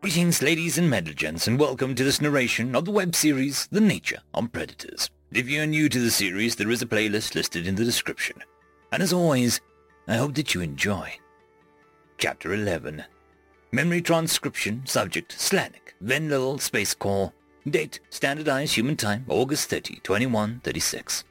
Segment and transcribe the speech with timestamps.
[0.00, 4.20] Greetings, ladies and gents, and welcome to this narration of the web series The Nature
[4.32, 5.10] of Predators.
[5.32, 8.36] If you're new to the series, there is a playlist listed in the description.
[8.92, 9.60] And as always,
[10.06, 11.18] I hope that you enjoy.
[12.16, 13.06] Chapter 11
[13.72, 17.32] Memory Transcription Subject Slanek Venlil Space Corps
[17.68, 21.24] Date Standardized Human Time August 30, 2136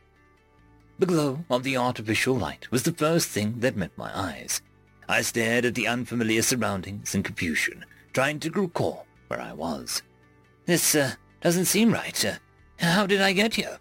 [0.99, 4.61] The glow of the artificial light was the first thing that met my eyes.
[5.07, 7.85] I stared at the unfamiliar surroundings in confusion
[8.17, 10.01] trying to recall where I was.
[10.65, 12.25] This, uh, doesn't seem right.
[12.25, 12.37] Uh,
[12.79, 13.77] how did I get here?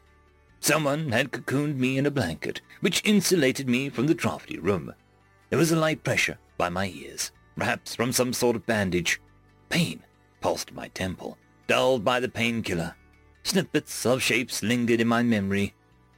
[0.60, 4.93] Someone had cocooned me in a blanket, which insulated me from the drafty room.
[5.48, 9.23] There was a light pressure by my ears, perhaps from some sort of bandage.
[9.70, 10.02] Pain
[10.43, 12.95] pulsed my temple, dulled by the painkiller.
[13.43, 15.73] Snippets of shapes lingered in my memory,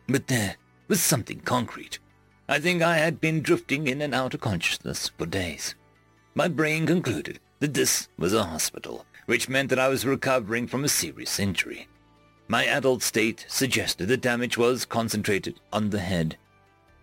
[0.09, 0.56] but there
[0.89, 2.00] was something concrete.
[2.48, 5.77] I think I had been drifting in and out of consciousness for days.
[6.34, 10.85] My brain concluded that this was a hospital, which meant that I was recovering from
[10.85, 11.89] a serious injury.
[12.47, 16.37] My adult state suggested the damage was concentrated on the head.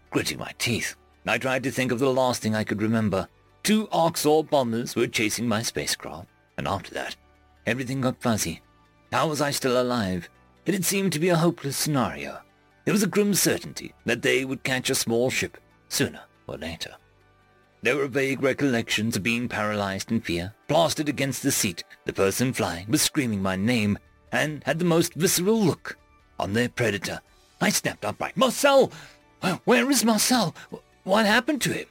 [0.10, 0.96] Gritting my teeth,
[1.28, 3.28] I tried to think of the last thing I could remember.
[3.64, 7.16] Two Arxur bombers were chasing my spacecraft, and after that,
[7.66, 8.62] everything got fuzzy.
[9.12, 10.30] How was I still alive?
[10.66, 12.40] It had seemed to be a hopeless scenario.
[12.86, 15.58] There was a grim certainty that they would catch a small ship
[15.90, 16.96] sooner or later.
[17.86, 20.56] There were vague recollections of being paralyzed in fear.
[20.68, 24.00] Plastered against the seat, the person flying was screaming my name
[24.32, 25.96] and had the most visceral look
[26.40, 27.22] on their predator.
[27.62, 28.36] I snapped upright.
[28.36, 28.92] Marcel!
[29.66, 30.56] Where is Marcel?
[31.04, 31.86] What happened to him?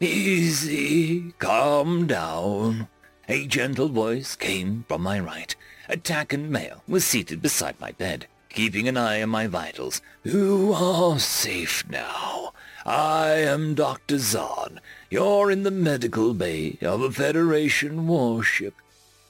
[0.00, 2.88] Easy, calm down.
[3.28, 5.54] A gentle voice came from my right.
[5.88, 10.02] A Tarkin male was seated beside my bed, keeping an eye on my vitals.
[10.24, 12.52] You are safe now.
[12.86, 14.16] I am Dr.
[14.18, 14.80] Zahn.
[15.10, 18.74] You're in the medical bay of a Federation warship.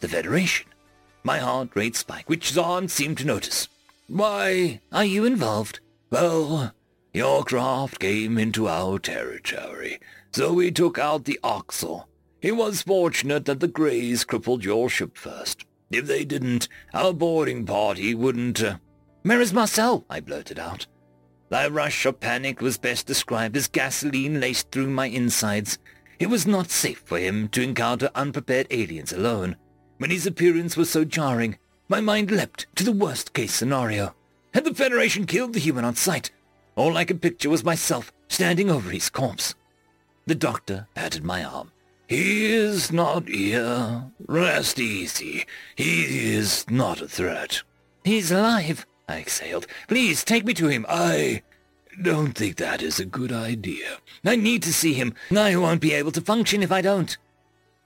[0.01, 0.67] The Federation?
[1.25, 3.69] My heart rate spiked, which Zahn seemed to notice.
[4.09, 5.81] Why, are you involved?
[6.11, 6.75] Well,
[7.15, 10.01] your craft came into our territory,
[10.33, 12.05] so we took out the Arxur.
[12.43, 15.65] It was fortunate that the Greys crippled your ship first.
[15.91, 18.63] If they didn't, our boarding party wouldn't...
[18.63, 18.77] Uh...
[19.23, 20.05] Where is Marcel?
[20.11, 20.87] I blurted out.
[21.49, 25.79] Thy rush of panic was best described as gasoline laced through my insides.
[26.19, 29.57] It was not safe for him to encounter unprepared aliens alone.
[29.99, 31.59] When his appearance was so jarring,
[31.89, 34.15] my mind leapt to the worst-case scenario.
[34.55, 36.31] Had the Federation killed the human on sight?
[36.75, 39.55] All I could picture was myself standing over his corpse.
[40.27, 41.71] The doctor patted my arm.
[42.09, 44.05] He is not here.
[44.27, 45.47] Rest easy.
[45.77, 47.63] He is not a threat.
[48.05, 48.87] He's alive.
[49.09, 49.67] I exhaled.
[49.89, 50.85] Please, take me to him.
[50.89, 51.43] I
[52.03, 53.99] don't think that is a good idea.
[54.25, 55.15] I need to see him.
[55.37, 57.17] I won't be able to function if I don't.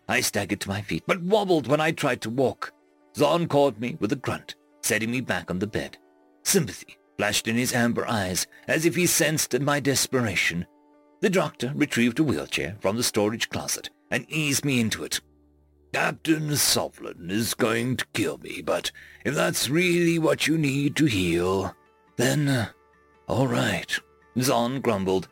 [0.08, 2.72] I staggered to my feet, but wobbled when I tried to walk.
[3.16, 5.98] Zahn caught me with a grunt, setting me back on the bed.
[6.42, 10.66] Sympathy flashed in his amber eyes, as if he sensed my desperation.
[11.20, 15.20] The doctor retrieved a wheelchair from the storage closet and eased me into it.
[15.92, 18.92] Captain Sovlin is going to kill me, but
[19.24, 21.74] if that's really what you need to heal,
[22.16, 22.48] then...
[22.48, 22.68] Uh,
[23.26, 23.98] all right.
[24.40, 25.28] Zahn grumbled.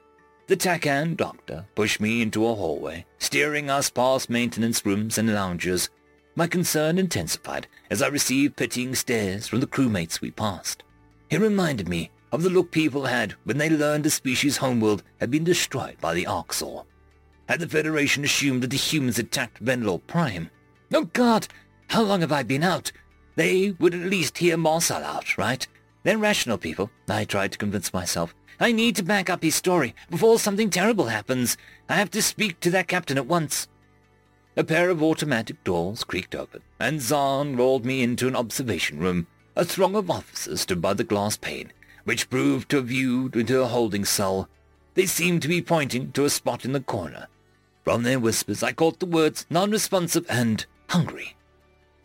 [0.48, 5.90] The Tarkin doctor pushed me into a hallway, steering us past maintenance rooms and lounges.
[6.34, 10.82] My concern intensified as I received pitying stares from the crewmates we passed.
[11.30, 15.30] It reminded me of the look people had when they learned a species' homeworld had
[15.30, 16.84] been destroyed by the Arxur.
[17.48, 20.50] Had the Federation assumed that the humans attacked Venlil Prime?
[20.92, 21.48] Oh God,
[21.88, 22.92] how long have I been out?
[23.36, 25.66] They would at least hear Marcel out, right?
[26.02, 28.34] They're rational people, I tried to convince myself.
[28.60, 31.56] I need to back up his story before something terrible happens.
[31.88, 33.66] I have to speak to that captain at once.
[34.54, 39.26] A pair of automatic doors creaked open, and Zahn rolled me into an observation room.
[39.56, 41.72] A throng of officers stood by the glass pane,
[42.04, 44.50] which proved to have viewed into a holding cell.
[44.94, 47.28] They seemed to be pointing to a spot in the corner,
[47.88, 51.34] from their whispers I caught the words non-responsive and hungry.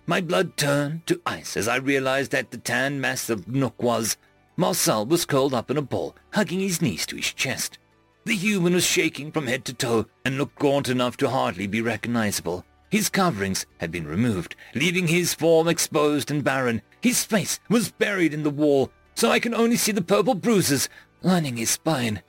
[0.05, 4.15] My blood turned to ice as I realized that the tan mass of Nook was.
[4.55, 7.79] Marcel was curled up in a ball, hugging his knees to his chest.
[8.23, 11.81] The human was shaking from head to toe and looked gaunt enough to hardly be
[11.81, 12.63] recognizable.
[12.89, 16.81] His coverings had been removed, leaving his form exposed and barren.
[17.01, 20.87] His face was buried in the wall, so I can only see the purple bruises
[21.23, 22.21] lining his spine.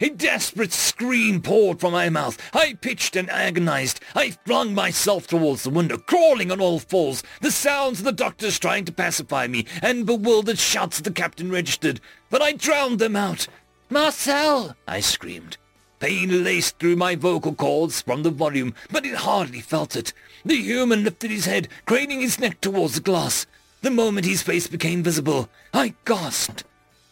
[0.00, 2.36] A desperate scream poured from my mouth.
[2.52, 4.00] I pitched and agonized.
[4.14, 7.22] I flung myself towards the window, crawling on all fours.
[7.40, 11.50] The sounds of the doctors trying to pacify me, and bewildered shouts of the captain
[11.50, 13.46] registered, but I drowned them out.
[13.88, 14.74] Marcel!
[14.88, 15.58] I screamed.
[16.00, 20.12] Pain laced through my vocal cords from the volume, but it hardly felt it.
[20.44, 23.46] The human lifted his head, craning his neck towards the glass.
[23.82, 26.64] The moment his face became visible, I gasped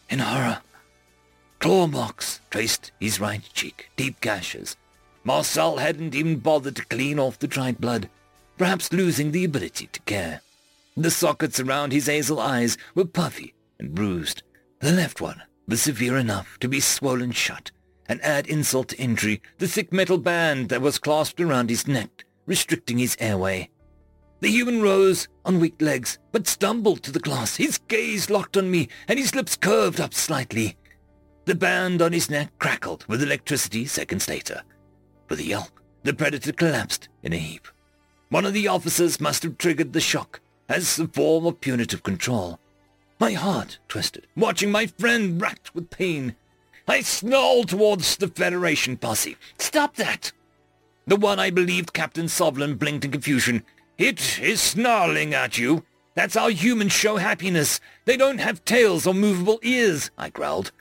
[0.09, 0.59] in horror.
[1.63, 4.75] Claw marks traced his right cheek, deep gashes.
[5.23, 8.09] Marcel hadn't even bothered to clean off the dried blood,
[8.57, 10.41] perhaps losing the ability to care.
[10.97, 14.43] The sockets around his hazel eyes were puffy and bruised.
[14.81, 17.71] The left one was severe enough to be swollen shut,
[18.09, 22.25] and add insult to injury, the thick metal band that was clasped around his neck,
[22.45, 23.69] restricting his airway.
[24.41, 28.69] The human rose on weak legs, but stumbled to the glass, his gaze locked on
[28.69, 30.75] me, and his lips curved up slightly.
[31.45, 34.63] The band on his neck crackled with electricity seconds later.
[35.29, 37.67] With a yelp, the predator collapsed in a heap.
[38.29, 42.59] One of the officers must have triggered the shock as a form of punitive control.
[43.19, 46.35] My heart twisted, watching my friend racked with pain.
[46.87, 49.37] I snarled towards the Federation posse.
[49.57, 50.31] Stop that!
[51.05, 53.63] The one I believed Captain Sovlin blinked in confusion.
[53.97, 55.83] It is snarling at you.
[56.15, 57.79] That's how humans show happiness.
[58.05, 60.71] They don't have tails or movable ears, I growled.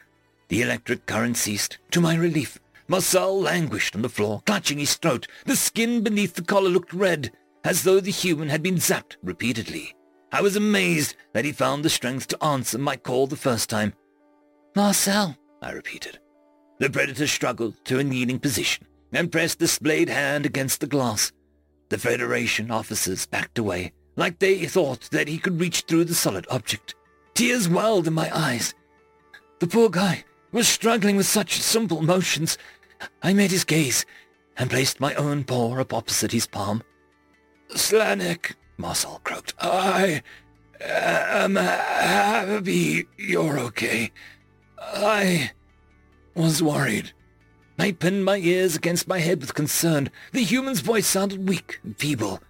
[0.52, 1.78] The electric current ceased.
[1.92, 5.26] To my relief, Marcel languished on the floor, clutching his throat.
[5.46, 7.32] The skin beneath the collar looked red,
[7.64, 9.94] as though the human had been zapped repeatedly.
[10.30, 13.94] I was amazed that he found the strength to answer my call the first time.
[14.76, 16.18] Marcel, I repeated.
[16.80, 21.32] The predator struggled to a kneeling position and pressed the splayed hand against the glass.
[21.88, 26.46] The Federation officers backed away, like they thought that he could reach through the solid
[26.50, 26.94] object.
[27.32, 28.74] Tears welled in my eyes.
[29.58, 32.58] The poor guy was struggling with such simple motions.
[33.22, 34.04] I met his gaze
[34.56, 36.82] and placed my own paw up opposite his palm.
[37.70, 39.54] Slanek, Marcel croaked.
[39.58, 40.22] I
[40.80, 44.12] am happy you're okay.
[44.78, 45.52] I
[46.34, 47.12] was worried.
[47.78, 50.10] I pinned my ears against my head with concern.
[50.32, 52.40] The human's voice sounded weak and feeble.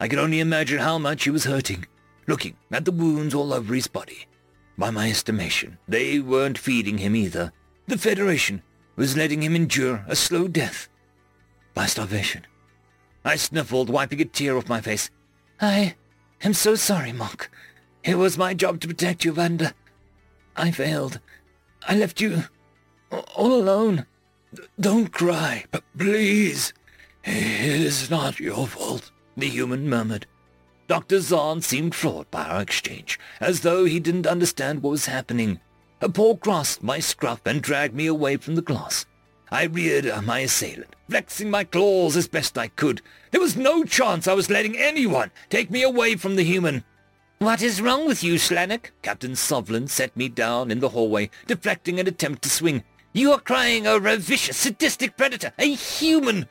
[0.00, 1.86] I could only imagine how much he was hurting,
[2.26, 4.26] looking at the wounds all over his body.
[4.78, 7.52] By my estimation, they weren't feeding him either.
[7.88, 8.62] The Federation
[8.94, 10.88] was letting him endure a slow death
[11.74, 12.46] by starvation.
[13.24, 15.10] I sniffled, wiping a tear off my face.
[15.60, 15.96] I
[16.42, 17.50] am so sorry, Mark.
[18.04, 19.74] It was my job to protect you, Vanda.
[20.56, 21.18] I failed.
[21.88, 22.44] I left you
[23.10, 24.06] all alone.
[24.78, 26.72] Don't cry, but please.
[27.24, 30.26] It is not your fault, the human murmured.
[30.88, 31.20] Dr.
[31.20, 35.60] Zahn seemed floored by our exchange, as though he didn't understand what was happening.
[36.00, 39.04] A paw grasped my scruff and dragged me away from the glass.
[39.50, 43.02] I reared my assailant, flexing my claws as best I could.
[43.30, 46.84] There was no chance I was letting anyone take me away from the human.
[47.38, 48.90] What is wrong with you, Slanek?
[49.02, 52.82] Captain Sovlin set me down in the hallway, deflecting an attempt to swing.
[53.12, 56.48] You are crying over a vicious, sadistic predator, a human.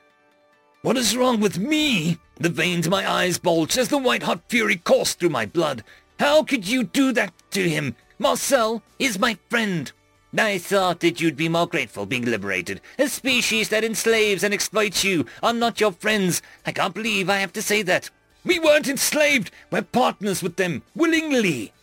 [0.83, 2.19] What is wrong with me?
[2.39, 5.83] The veins in my eyes bulged as the white-hot fury coursed through my blood.
[6.19, 7.95] How could you do that to him?
[8.19, 9.91] Marcel is my friend.
[10.37, 12.79] I thought that you'd be more grateful being liberated.
[12.99, 16.43] A species that enslaves and exploits you are not your friends.
[16.65, 18.11] I can't believe I have to say that.
[18.45, 19.49] We weren't enslaved.
[19.71, 21.73] We're partners with them, willingly.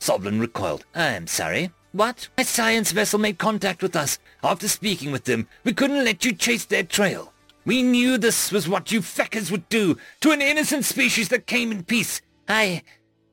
[0.00, 0.84] Sovlin recoiled.
[0.92, 1.70] I'm sorry.
[1.92, 2.28] What?
[2.36, 4.18] A science vessel made contact with us.
[4.42, 7.32] After speaking with them, we couldn't let you chase their trail.
[7.64, 11.70] We knew this was what you feckers would do to an innocent species that came
[11.72, 12.20] in peace.
[12.48, 12.82] I...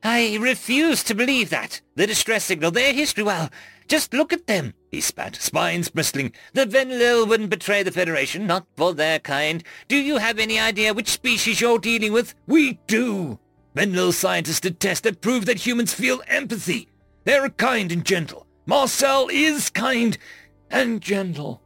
[0.02, 1.80] I refuse to believe that.
[1.96, 3.50] The distress signal, their history, well,
[3.88, 6.32] just look at them, he spat, spines bristling.
[6.52, 9.64] The Venlil wouldn't betray the Federation, not for their kind.
[9.88, 12.34] Do you have any idea which species you're dealing with?
[12.46, 13.40] We do.
[13.74, 16.88] Venlil scientists did tests that prove that humans feel empathy.
[17.24, 18.46] They're kind and gentle.
[18.66, 20.16] Marcel is kind
[20.70, 21.62] and gentle.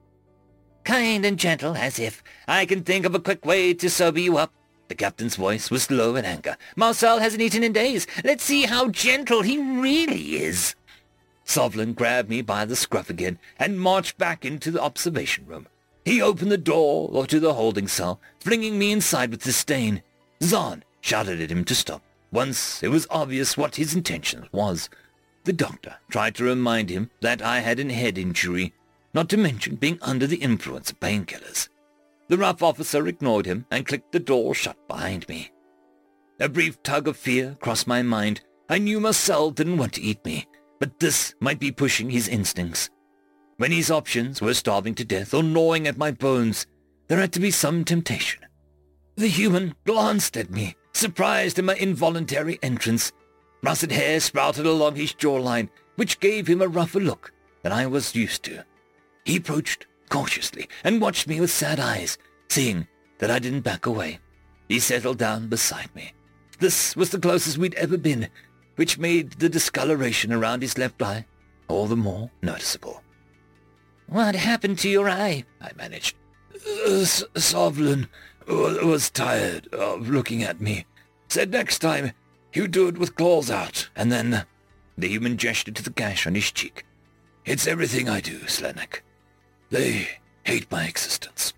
[0.84, 2.22] Kind and gentle, as if.
[2.48, 4.52] I can think of a quick way to sober you up.
[4.88, 6.56] The captain's voice was low in anger.
[6.76, 8.06] Marcel hasn't eaten in days.
[8.24, 10.74] Let's see how gentle he really is.
[11.46, 15.66] Sovlin grabbed me by the scruff again and marched back into the observation room.
[16.04, 20.02] He opened the door to the holding cell, flinging me inside with disdain.
[20.42, 22.02] Zahn shouted at him to stop.
[22.32, 24.90] Once it was obvious what his intention was.
[25.44, 28.72] The doctor tried to remind him that I had an head injury,
[29.14, 31.69] not to mention being under the influence of painkillers.
[32.28, 35.50] The rough officer ignored him and clicked the door shut behind me.
[36.40, 38.40] A brief tug of fear crossed my mind.
[38.69, 40.47] I knew Marcel didn't want to eat me,
[40.81, 42.88] but this might be pushing his instincts.
[43.59, 46.66] When his options were starving to death or gnawing at my bones,
[47.09, 48.40] there had to be some temptation.
[49.16, 53.12] The human glanced at me, surprised at my involuntary entrance.
[53.62, 58.16] Russet hair sprouted along his jawline, which gave him a rougher look than I was
[58.16, 58.64] used to.
[59.25, 62.87] He approached cautiously and watched me with sad eyes, seeing
[63.19, 64.19] that I didn't back away.
[64.69, 66.12] He settled down beside me.
[66.59, 68.29] This was the closest we'd ever been,
[68.76, 71.26] which made the discoloration around his left eye
[71.69, 73.02] all the more noticeable.
[74.07, 75.45] What happened to your eye?
[75.61, 76.17] I managed.
[76.55, 78.09] Uh, Sovlin
[78.47, 80.85] was tired of looking at me.
[81.29, 82.12] Said next time
[82.50, 84.45] he'd do it with claws out, and then
[84.99, 86.85] the human gestured to the gash on his cheek.
[87.45, 89.00] It's everything I do, Slanek.
[89.73, 90.07] They
[90.45, 91.55] hate my existence.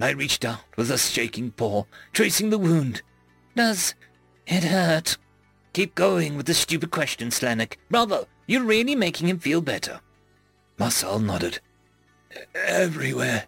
[0.00, 3.02] I reached out with a shaking paw, tracing the wound.
[3.54, 3.94] Does
[4.46, 5.18] it hurt?
[5.74, 7.74] Keep going with the stupid question, Slanek.
[7.90, 10.00] Bravo, you're really making him feel better.
[10.78, 11.60] Marcel nodded.
[12.54, 13.44] Everywhere.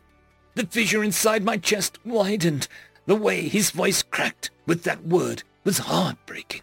[0.57, 2.69] The fissure inside my chest widened.
[3.07, 6.61] The way his voice cracked with that word was heartbreaking.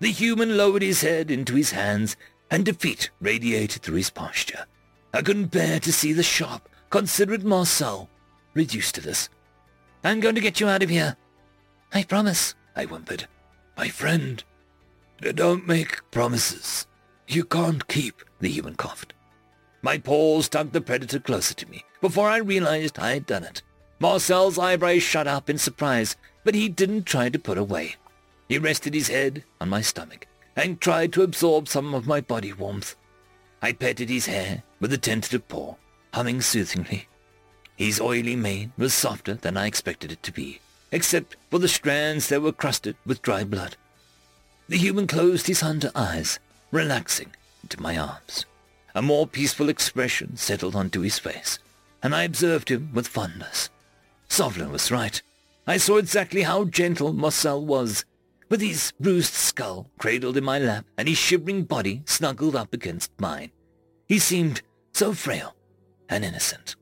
[0.00, 2.16] The human lowered his head into his hands,
[2.50, 4.66] and defeat radiated through his posture.
[5.14, 8.08] I couldn't bear to see the sharp, considerate Marcel
[8.54, 9.28] reduced to this.
[10.04, 11.16] I'm going to get you out of here.
[11.92, 13.26] I promise, I whimpered.
[13.76, 14.42] My friend,
[15.20, 16.86] don't make promises.
[17.26, 19.14] You can't keep, the human coughed.
[19.82, 23.62] My paws tugged the predator closer to me before I realized I had done it.
[24.00, 27.96] Marcel's eyebrows shot up in surprise, but he didn't try to put away.
[28.48, 30.26] He rested his head on my stomach
[30.56, 32.96] and tried to absorb some of my body warmth.
[33.60, 35.74] I petted his hair with a tentative paw,
[36.18, 37.06] humming soothingly.
[37.76, 40.58] His oily mane was softer than I expected it to be,
[40.90, 43.76] except for the strands that were crusted with dry blood.
[44.68, 46.40] The human closed his under eyes,
[46.72, 48.46] relaxing into my arms.
[48.96, 51.60] A more peaceful expression settled onto his face,
[52.02, 53.70] and I observed him with fondness.
[54.28, 55.22] Sovlin was right.
[55.68, 58.04] I saw exactly how gentle Marcel was,
[58.48, 63.12] with his bruised skull cradled in my lap and his shivering body snuggled up against
[63.20, 63.52] mine.
[64.08, 65.54] He seemed so frail
[66.08, 66.76] and innocent.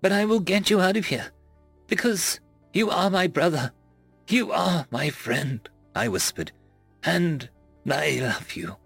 [0.00, 1.30] But I will get you out of here,
[1.86, 2.40] because
[2.72, 3.72] you are my brother.
[4.28, 6.52] You are my friend, I whispered,
[7.02, 7.48] and
[7.90, 8.76] I love you.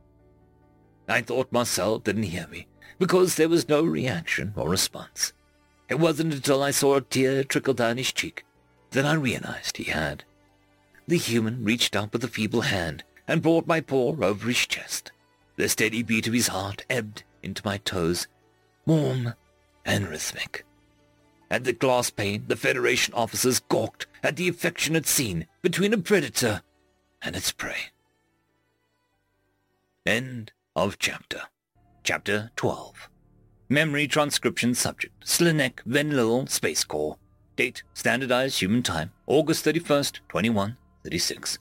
[1.08, 2.66] I thought Marcel didn't hear me,
[2.98, 5.32] because there was no reaction or response.
[5.88, 8.44] It wasn't until I saw a tear trickle down his cheek
[8.92, 10.24] that I realized he had.
[11.06, 15.12] The human reached out with a feeble hand and brought my paw over his chest.
[15.56, 18.26] The steady beat of his heart ebbed into my toes,
[18.86, 19.34] warm
[19.84, 20.64] and rhythmic.
[21.50, 26.62] At the glass pane, the Federation officers gawked at the affectionate scene between a predator
[27.22, 27.90] and its prey.
[30.06, 31.42] End of chapter.
[32.02, 33.08] Chapter 12.
[33.68, 37.16] Memory transcription subject, Slanek Venlil Space Corps.
[37.56, 41.58] Date, standardized human time, August 31st, 2136.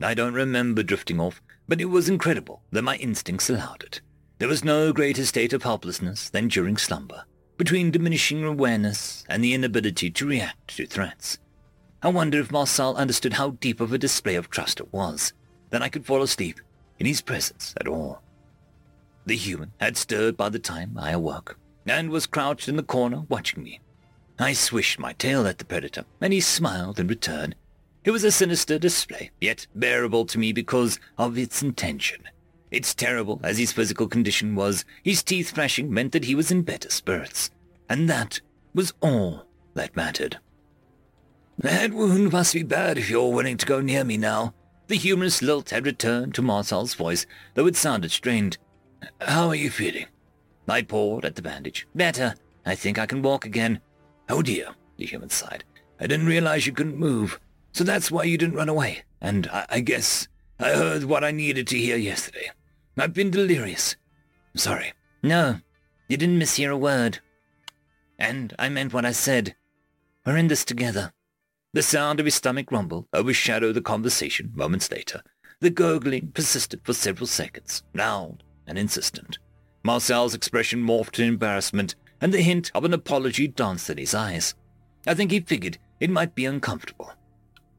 [0.00, 4.00] I don't remember drifting off, but it was incredible that my instincts allowed it.
[4.38, 7.24] There was no greater state of helplessness than during slumber,
[7.56, 11.38] between diminishing awareness and the inability to react to threats.
[12.02, 15.32] I wonder if Marcel understood how deep of a display of trust it was,
[15.70, 16.60] that I could fall asleep
[17.00, 18.22] in his presence at all.
[19.26, 23.24] The human had stirred by the time I awoke, and was crouched in the corner
[23.28, 23.80] watching me.
[24.38, 27.56] I swished my tail at the predator, and he smiled in return.
[28.04, 32.22] It was a sinister display, yet bearable to me because of its intention.
[32.70, 36.62] It's terrible as his physical condition was, his teeth flashing meant that he was in
[36.62, 37.50] better spirits.
[37.88, 38.40] And that
[38.74, 40.38] was all that mattered.
[41.58, 44.54] That wound must be bad if you're willing to go near me now.
[44.86, 48.58] The humorous lilt had returned to Marcel's voice, though it sounded strained.
[49.20, 50.06] How are you feeling?
[50.68, 51.86] I pawed at the bandage.
[51.94, 52.34] Better.
[52.64, 53.80] I think I can walk again.
[54.28, 55.64] Oh dear, the human sighed.
[55.98, 57.40] I didn't realize you couldn't move,
[57.72, 59.02] so that's why you didn't run away.
[59.20, 60.28] And I, I guess
[60.60, 62.50] I heard what I needed to hear yesterday.
[63.00, 63.96] I've been delirious.
[64.56, 64.92] Sorry.
[65.22, 65.60] No,
[66.08, 67.20] you didn't mishear a word.
[68.18, 69.54] And I meant what I said.
[70.26, 71.12] We're in this together.
[71.72, 75.22] The sound of his stomach rumble overshadowed the conversation moments later.
[75.60, 79.38] The gurgling persisted for several seconds, loud and insistent.
[79.84, 84.54] Marcel's expression morphed to embarrassment, and the hint of an apology danced in his eyes.
[85.06, 87.12] I think he figured it might be uncomfortable.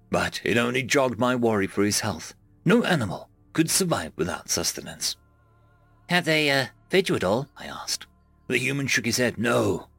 [0.10, 2.34] But it only jogged my worry for his health.
[2.66, 3.29] No animal
[3.60, 5.18] could survive without sustenance.
[6.08, 7.50] Have they, uh, fed you at all?
[7.58, 8.08] I asked.
[8.48, 9.38] The human shook his head.
[9.38, 9.90] No.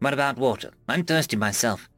[0.00, 0.72] What about water?
[0.86, 1.88] I'm thirsty myself.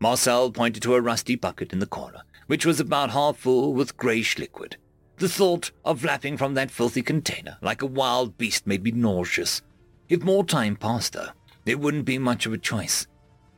[0.00, 3.96] Marcel pointed to a rusty bucket in the corner, which was about half full with
[3.96, 4.76] greyish liquid.
[5.18, 9.62] The thought of lapping from that filthy container like a wild beast made me nauseous.
[10.08, 11.28] If more time passed, though,
[11.66, 13.06] it wouldn't be much of a choice.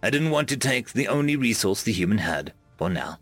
[0.03, 3.21] I didn't want to take the only resource the human had, for now.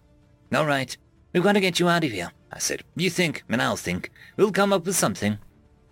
[0.52, 0.97] All right,
[1.32, 2.83] we've got to get you out of here, I said.
[2.97, 4.11] You think, and I'll think.
[4.37, 5.38] We'll come up with something.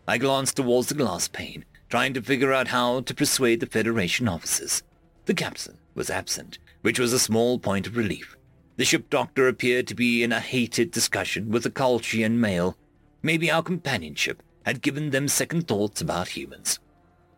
[0.08, 4.28] I glanced towards the glass pane, trying to figure out how to persuade the Federation
[4.28, 4.82] officers.
[5.26, 8.36] The captain was absent, which was a small point of relief.
[8.76, 12.76] The ship doctor appeared to be in a heated discussion with a Kolshian male.
[13.22, 16.78] Maybe our companionship had given them second thoughts about humans.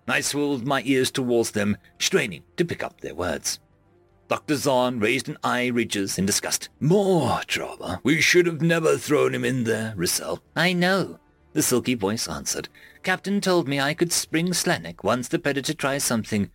[0.06, 3.60] I swiveled my ears towards them, straining to pick up their words.
[4.28, 4.56] Dr.
[4.56, 6.68] Zahn raised an eye ridges in disgust.
[6.80, 8.00] More drama.
[8.02, 10.40] We should have never thrown him in there, Rissel.
[10.54, 11.18] I know,
[11.54, 12.68] the silky voice answered.
[13.02, 16.50] Captain told me I could spring Slanek once the Predator tries something.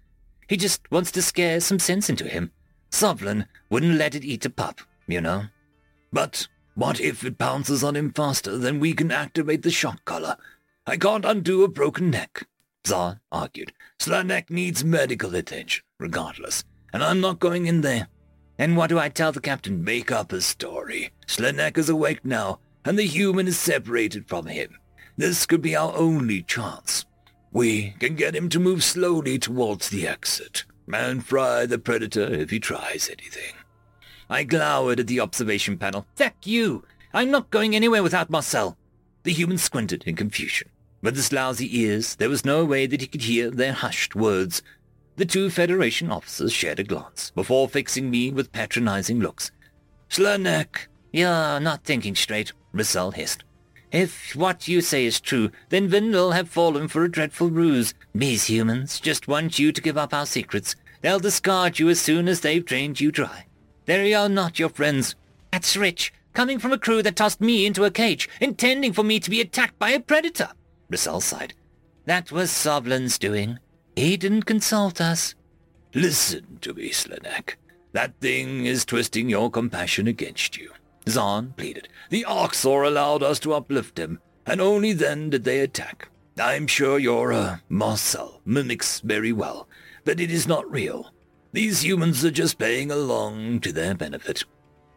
[0.48, 2.52] He just wants to scare some sense into him.
[2.92, 5.46] Sovlin wouldn't let it eat a pup, you know.
[6.12, 10.38] But what if it pounces on him faster than we can activate the shock collar?
[10.86, 12.46] I can't undo a broken neck.
[12.86, 13.74] Zahn argued.
[14.00, 16.64] Slanek needs medical attention, regardless,
[16.94, 18.08] and I'm not going in there.
[18.58, 19.84] And what do I tell the captain?
[19.84, 21.12] Make up a story.
[21.28, 24.78] Slanek is awake now, and the human is separated from him.
[25.18, 27.06] This could be our only chance.
[27.52, 32.52] We can get him to move slowly towards the exit, and fry the predator if
[32.52, 33.56] he tries anything.
[34.30, 36.08] I glowered at the observation panel.
[36.16, 36.84] Feck you!
[37.14, 38.78] I'm not going anywhere without Marcel.
[39.24, 40.70] The human squinted in confusion.
[41.02, 44.64] With his lousy ears, there was no way that he could hear their hushed words.
[45.16, 49.52] The two Federation officers shared a glance, before fixing me with patronizing looks.
[50.10, 50.88] Slanek!
[51.12, 53.44] You're not thinking straight, Rissel hissed.
[53.92, 57.94] If what you say is true, then Vindel have fallen for a dreadful ruse.
[58.16, 60.76] These humans just want you to give up our secrets.
[61.02, 63.46] They'll discard you as soon as they've drained you dry.
[63.86, 65.16] They are not your friends.
[65.52, 69.20] That's rich, coming from a crew that tossed me into a cage, intending for me
[69.20, 70.50] to be attacked by a predator.
[70.90, 71.54] Rissel sighed.
[72.06, 73.60] That was Sovlin's doing.
[73.96, 75.36] He didn't consult us.
[75.94, 77.56] Listen to me, Slanek.
[77.92, 80.72] That thing is twisting your compassion against you.
[81.08, 81.90] Zahn pleaded.
[82.10, 86.10] The Arxur allowed us to uplift him, and only then did they attack.
[86.40, 89.68] I'm sure your, uh, Marcel mimics very well,
[90.04, 91.12] but it is not real.
[91.52, 94.44] These humans are just paying along to their benefit.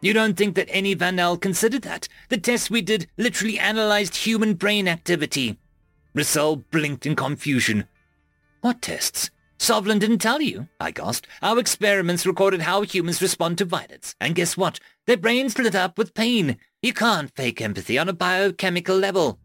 [0.01, 2.07] You don't think that any Venlil considered that?
[2.29, 5.59] The tests we did literally analyzed human brain activity.
[6.15, 7.85] Rissel blinked in confusion.
[8.61, 9.29] What tests?
[9.59, 11.27] Sovlin didn't tell you, I gasped.
[11.41, 14.15] Our experiments recorded how humans respond to violence.
[14.21, 14.79] And guess what?
[15.05, 16.57] Their brains lit up with pain.
[16.81, 19.39] You can't fake empathy on a biochemical level.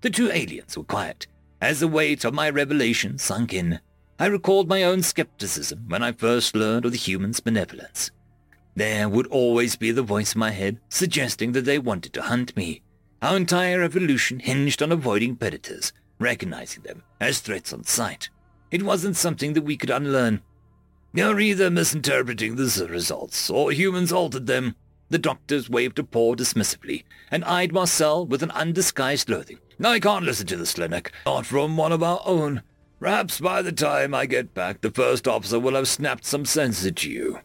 [0.00, 1.26] The two aliens were quiet,
[1.60, 3.80] as the weight of my revelation sunk in.
[4.18, 8.10] I recalled my own skepticism when I first learned of the humans' benevolence.
[8.74, 12.56] There would always be the voice in my head suggesting that they wanted to hunt
[12.56, 12.82] me.
[13.20, 18.28] Our entire evolution hinged on avoiding predators, recognizing them as threats on sight.
[18.70, 20.42] It wasn't something that we could unlearn.
[21.14, 24.76] You're either misinterpreting the results, or humans altered them.
[25.08, 29.58] The doctors waved a paw dismissively, and eyed Marcel with an undisguised loathing.
[29.82, 31.10] I can't listen to this, Slanek.
[31.24, 32.62] Not from one of our own.
[33.00, 36.84] Perhaps by the time I get back, the first officer will have snapped some sense
[36.84, 37.40] into you.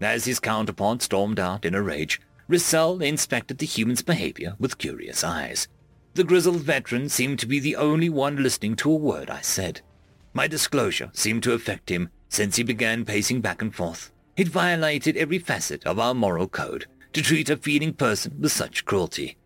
[0.00, 5.24] As his counterpart stormed out in a rage, Rissel inspected the human's behavior with curious
[5.24, 5.68] eyes.
[6.14, 9.80] The grizzled veteran seemed to be the only one listening to a word I said.
[10.34, 14.12] My disclosure seemed to affect him since he began pacing back and forth.
[14.36, 18.84] It violated every facet of our moral code to treat a feeling person with such
[18.84, 19.36] cruelty.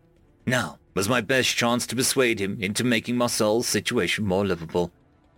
[0.45, 4.91] Now was my best chance to persuade him into making Marcel's situation more livable.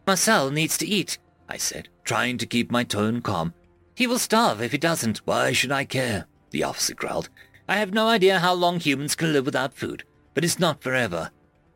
[0.08, 3.54] Marcel needs to eat, I said, trying to keep my tone calm.
[3.94, 5.20] He will starve if he doesn't.
[5.26, 6.26] Why should I care?
[6.50, 7.30] The officer growled.
[7.68, 11.32] I have no idea how long humans can live without food but it's not forever.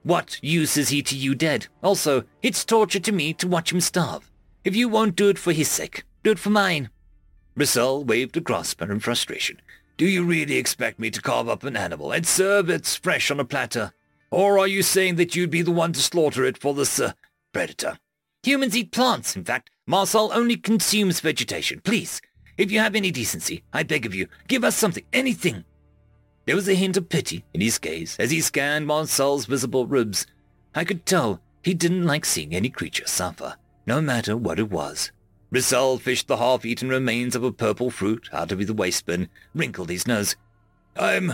[0.06, 1.66] What use is he to you dead?
[1.82, 4.30] Also, it's torture to me to watch him starve.
[4.64, 6.92] If you won't do it for his sake, do it for mine.
[7.58, 9.60] Rissel waved across her in frustration.
[9.98, 13.40] Do you really expect me to carve up an animal and serve it fresh on
[13.40, 13.94] a platter?
[14.30, 17.14] Or are you saying that you'd be the one to slaughter it for this, uh,
[17.52, 17.98] predator?
[18.44, 19.72] Humans eat plants, in fact.
[19.88, 21.82] Marcel only consumes vegetation.
[21.84, 22.22] Please,
[22.60, 25.66] if you have any decency, I beg of you, give us something, anything.
[26.46, 30.28] There was a hint of pity in his gaze as he scanned Marcel's visible ribs.
[30.76, 33.56] I could tell he didn't like seeing any creature suffer,
[33.88, 35.12] no matter what it was.
[35.52, 39.90] Rissel fished the half-eaten remains of a purple fruit out of the waste bin, wrinkled
[39.90, 40.36] his nose.
[40.96, 41.34] I'm...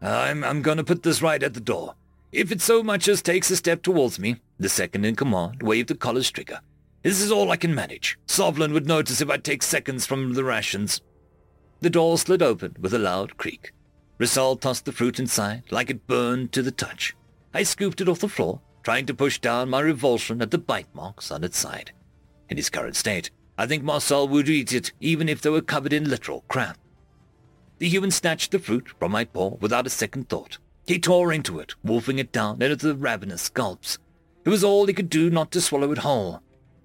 [0.00, 0.44] I'm...
[0.44, 1.94] I'm gonna put this right at the door.
[2.30, 5.88] If it so much as takes a step towards me, the second in command waved
[5.88, 6.60] the collar's trigger.
[7.02, 8.18] This is all I can manage.
[8.26, 11.00] Sovlin would notice if I take seconds from the rations.
[11.80, 13.72] The door slid open with a loud creak.
[14.24, 17.14] Rissel tossed the fruit inside like it burned to the touch.
[17.52, 20.88] I scooped it off the floor, trying to push down my revulsion at the bite
[20.94, 21.92] marks on its side.
[22.48, 25.92] In his current state, I think Marcel would eat it even if they were covered
[25.92, 26.78] in literal crap.
[27.76, 30.56] The human snatched the fruit from my paw without a second thought.
[30.86, 33.98] He tore into it, wolfing it down into the ravenous gulps.
[34.46, 36.40] It was all he could do not to swallow it whole.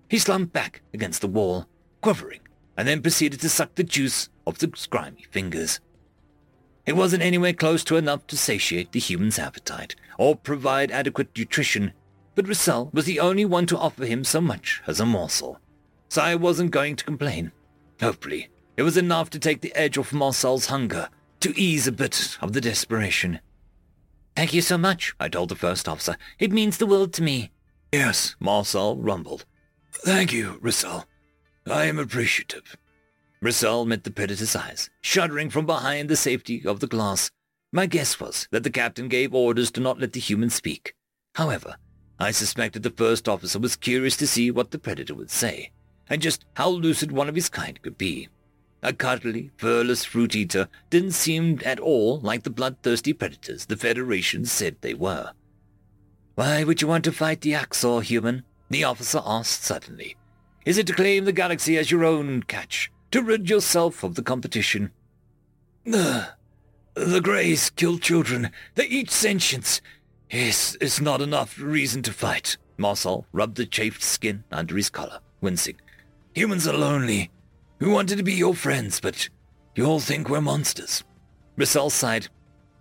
[0.09, 1.67] He slumped back against the wall,
[2.01, 2.41] quivering,
[2.75, 5.79] and then proceeded to suck the juice off the grimy fingers.
[6.89, 11.93] It wasn't anywhere close to enough to satiate the human's appetite or provide adequate nutrition,
[12.33, 15.59] but Rissel was the only one to offer him so much as a morsel.
[16.07, 17.51] So I wasn't going to complain.
[18.01, 21.09] Hopefully, it was enough to take the edge off Marcel's hunger,
[21.41, 23.39] to ease a bit of the desperation.
[24.35, 26.17] Thank you so much, I told the first officer.
[26.39, 27.51] It means the world to me.
[27.93, 29.45] Yes, Marcel rumbled.
[29.91, 31.05] Thank you, Rissel.
[31.67, 32.75] I am appreciative.
[33.41, 37.31] Rissel met the predator's eyes, shuddering from behind the safety of the glass.
[37.71, 40.93] My guess was that the captain gave orders to not let the human speak.
[41.35, 41.77] However,
[42.19, 45.71] I suspected the first officer was curious to see what the predator would say,
[46.09, 48.27] and just how lucid one of his kind could be.
[48.83, 54.45] A cuddly, furless fruit eater didn't seem at all like the bloodthirsty predators the Federation
[54.45, 55.31] said they were.
[56.35, 58.43] Why would you want to fight the Arxur, human?
[58.69, 60.17] The officer asked suddenly.
[60.65, 62.91] Is it to claim the galaxy as your own catch?
[63.11, 64.91] To rid yourself of the competition?
[65.83, 66.29] The,
[66.93, 68.51] the Greys kill children.
[68.75, 69.81] They eat sentience.
[70.29, 72.57] It's, it's not enough reason to fight.
[72.77, 75.75] Marcel rubbed the chafed skin under his collar, wincing.
[76.35, 77.31] Humans are lonely.
[77.79, 79.27] We wanted to be your friends, but
[79.75, 81.03] you all think we're monsters.
[81.57, 82.27] Rissel sighed.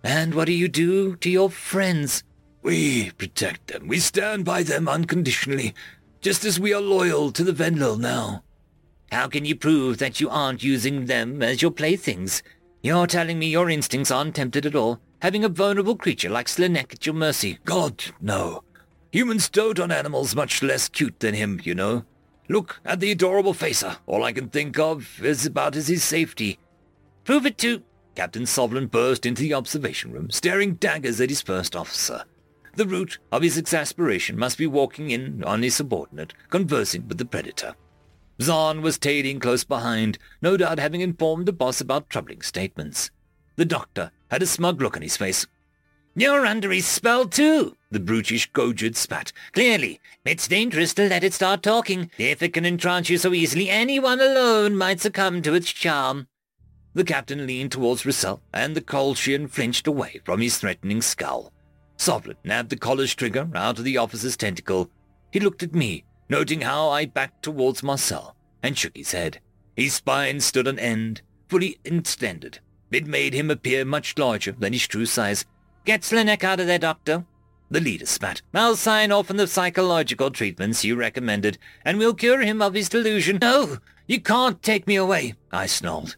[0.03, 2.23] And what do you do to your friends?
[2.61, 3.87] We protect them.
[3.87, 5.73] We stand by them unconditionally,
[6.21, 8.43] just as we are loyal to the Venlil now.
[9.11, 12.43] How can you prove that you aren't using them as your playthings?
[12.81, 16.93] You're telling me your instincts aren't tempted at all, having a vulnerable creature like Slanek
[16.93, 17.57] at your mercy.
[17.65, 18.63] God, no.
[19.11, 22.05] Humans dote on animals much less cute than him, you know.
[22.47, 23.97] Look at the adorable facer.
[24.05, 26.59] All I can think of is about is his safety.
[27.23, 27.83] Prove it to...
[28.15, 32.25] Captain Sovlin burst into the observation room, staring daggers at his first officer.
[32.75, 37.25] The root of his exasperation must be walking in on his subordinate, conversing with the
[37.25, 37.75] predator.
[38.41, 43.11] Zahn was tailing close behind, no doubt having informed the boss about troubling statements.
[43.57, 45.45] The doctor had a smug look on his face.
[46.15, 49.31] You're under his spell too, the brutish Gojid spat.
[49.53, 52.09] Clearly, it's dangerous to let it start talking.
[52.17, 56.27] If it can entrance you so easily, anyone alone might succumb to its charm.
[56.93, 61.53] The captain leaned towards Rissel, and the Kolshian flinched away from his threatening scowl.
[61.97, 64.89] Sovlin nabbed the collar's trigger out of the officer's tentacle.
[65.31, 69.39] He looked at me, noting how I backed towards Marcel, and shook his head.
[69.75, 72.59] His spine stood on end, fully extended.
[72.91, 75.45] It made him appear much larger than his true size.
[75.85, 77.25] Get Slanek out of there, Doctor.
[77.71, 78.41] The leader spat.
[78.53, 82.89] I'll sign off on the psychological treatments you recommended, and we'll cure him of his
[82.89, 83.37] delusion.
[83.41, 86.15] No, you can't take me away, I snarled.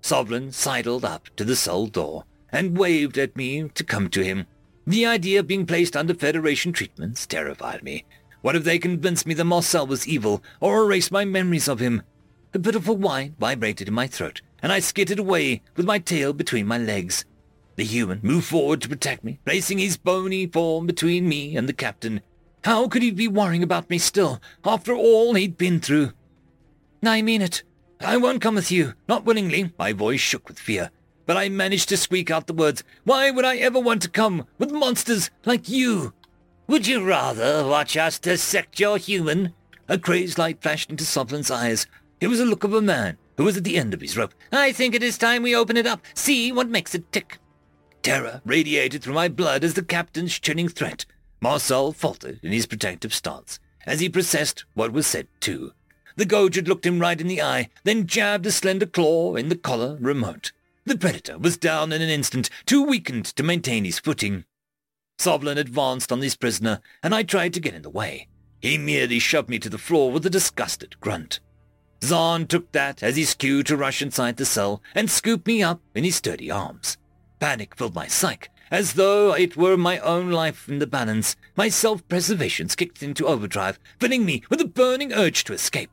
[0.00, 4.46] Sovlin sidled up to the cell door and waved at me to come to him.
[4.86, 8.04] The idea of being placed under Federation treatments terrified me.
[8.42, 12.02] What if they convinced me that Marcel was evil or erased my memories of him?
[12.52, 16.66] A pitiful whine vibrated in my throat, and I skittered away with my tail between
[16.66, 17.24] my legs.
[17.76, 21.72] The human moved forward to protect me, placing his bony form between me and the
[21.72, 22.20] captain.
[22.64, 26.12] How could he be worrying about me still, after all he'd been through?
[27.04, 27.62] I mean it.
[28.00, 29.72] I won't come with you, not willingly.
[29.78, 30.90] My voice shook with fear,
[31.26, 34.46] but I managed to squeak out the words, Why would I ever want to come
[34.58, 36.12] with monsters like you?
[36.72, 39.52] Would you rather watch us dissect your human?
[39.90, 41.86] A crazed light flashed into Sovlin's eyes.
[42.18, 44.32] It was the look of a man who was at the end of his rope.
[44.50, 47.36] I think it is time we open it up, see what makes it tick.
[48.00, 51.04] Terror radiated through my blood as the captain's chilling threat.
[51.42, 55.72] Marcel faltered in his protective stance as he processed what was said too.
[56.16, 59.56] The Gojid looked him right in the eye, then jabbed a slender claw in the
[59.56, 60.52] collar remote.
[60.86, 64.46] The predator was down in an instant, too weakened to maintain his footing.
[65.22, 68.26] Sovlin advanced on his prisoner, and I tried to get in the way.
[68.60, 71.38] He merely shoved me to the floor with a disgusted grunt.
[72.02, 75.80] Zahn took that as his cue to rush inside the cell and scoop me up
[75.94, 76.96] in his sturdy arms.
[77.38, 81.36] Panic filled my psyche, as though it were my own life in the balance.
[81.54, 85.92] My self-preservation kicked into overdrive, filling me with a burning urge to escape.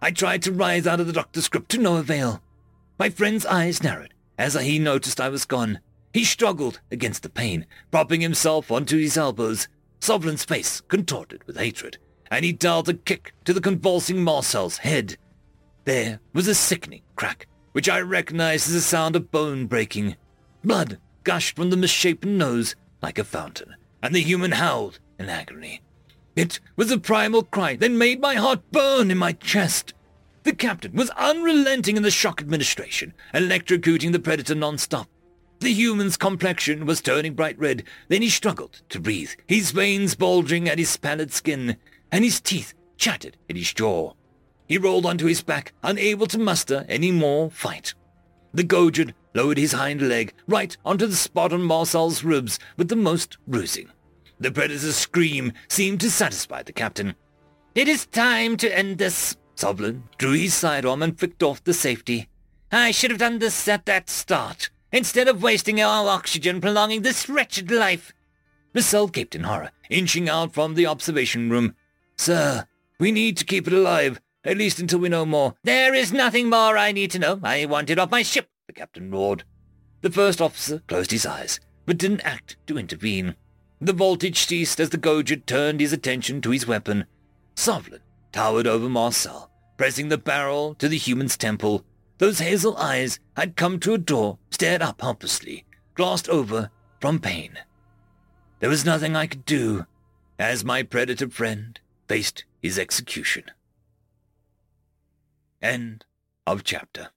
[0.00, 2.40] I tried to rise out of the doctor's grip to no avail.
[3.00, 5.80] My friend's eyes narrowed as he noticed I was gone.
[6.12, 9.68] He struggled against the pain, propping himself onto his elbows.
[10.00, 11.98] Sovlin's face contorted with hatred,
[12.30, 15.16] and he dealt a kick to the convulsing Marcel's head.
[15.84, 20.16] There was a sickening crack, which I recognized as a sound of bone breaking.
[20.64, 25.80] Blood gushed from the misshapen nose like a fountain, and the human howled in agony.
[26.34, 29.94] It was a primal cry that made my heart burn in my chest.
[30.42, 35.08] The captain was unrelenting in the shock administration, electrocuting the predator non-stop.
[35.60, 37.84] The human's complexion was turning bright red.
[38.08, 41.76] Then he struggled to breathe, his veins bulging at his pallid skin,
[42.10, 44.14] and his teeth chattered at his jaw.
[44.66, 47.94] He rolled onto his back, unable to muster any more fight.
[48.54, 52.96] The Gojid lowered his hind leg right onto the spot on Marcel's ribs with the
[52.96, 53.90] most bruising.
[54.38, 57.14] The predator's scream seemed to satisfy the captain.
[57.74, 59.36] It is time to end this.
[59.56, 62.28] Sovlin drew his sidearm and flicked off the safety.
[62.72, 67.28] I should have done this at that start, instead of wasting our oxygen prolonging this
[67.28, 68.12] wretched life.
[68.74, 71.74] Marcel gaped in horror, inching out from the observation room.
[72.16, 72.66] Sir,
[72.98, 75.54] we need to keep it alive, at least until we know more.
[75.64, 77.40] There is nothing more I need to know.
[77.42, 79.44] I want it off my ship, the captain roared.
[80.02, 83.34] The first officer closed his eyes, but didn't act to intervene.
[83.80, 87.06] The voltage ceased as the Gojid turned his attention to his weapon.
[87.56, 88.00] Sovlin
[88.32, 91.84] towered over Marcel, pressing the barrel to the human's temple.
[92.20, 97.58] Those hazel eyes had come to a door, stared up helplessly, glossed over from pain.
[98.58, 99.86] There was nothing I could do
[100.38, 103.44] as my predator friend faced his execution.
[105.62, 106.04] End
[106.46, 107.08] of chapter.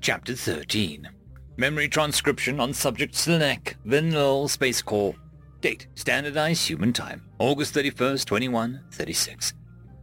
[0.00, 1.10] Chapter 13.
[1.58, 5.14] Memory transcription on subject Slanek, Venlil Space Corps.
[5.60, 9.52] Date, standardized human time, August 31st, 2136.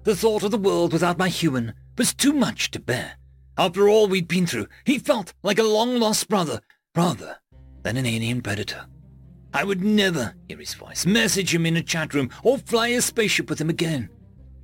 [0.04, 3.14] The thought of the world without my human was too much to bear.
[3.58, 6.60] After all we'd been through, he felt like a long-lost brother,
[6.96, 7.38] rather
[7.84, 8.86] than an alien predator.
[9.54, 13.02] I would never hear his voice, message him in a chat room, or fly a
[13.02, 14.10] spaceship with him again.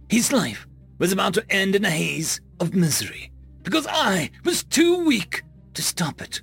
[0.10, 3.32] His life was about to end in a haze of misery,
[3.64, 6.42] because I was too weak to stop it.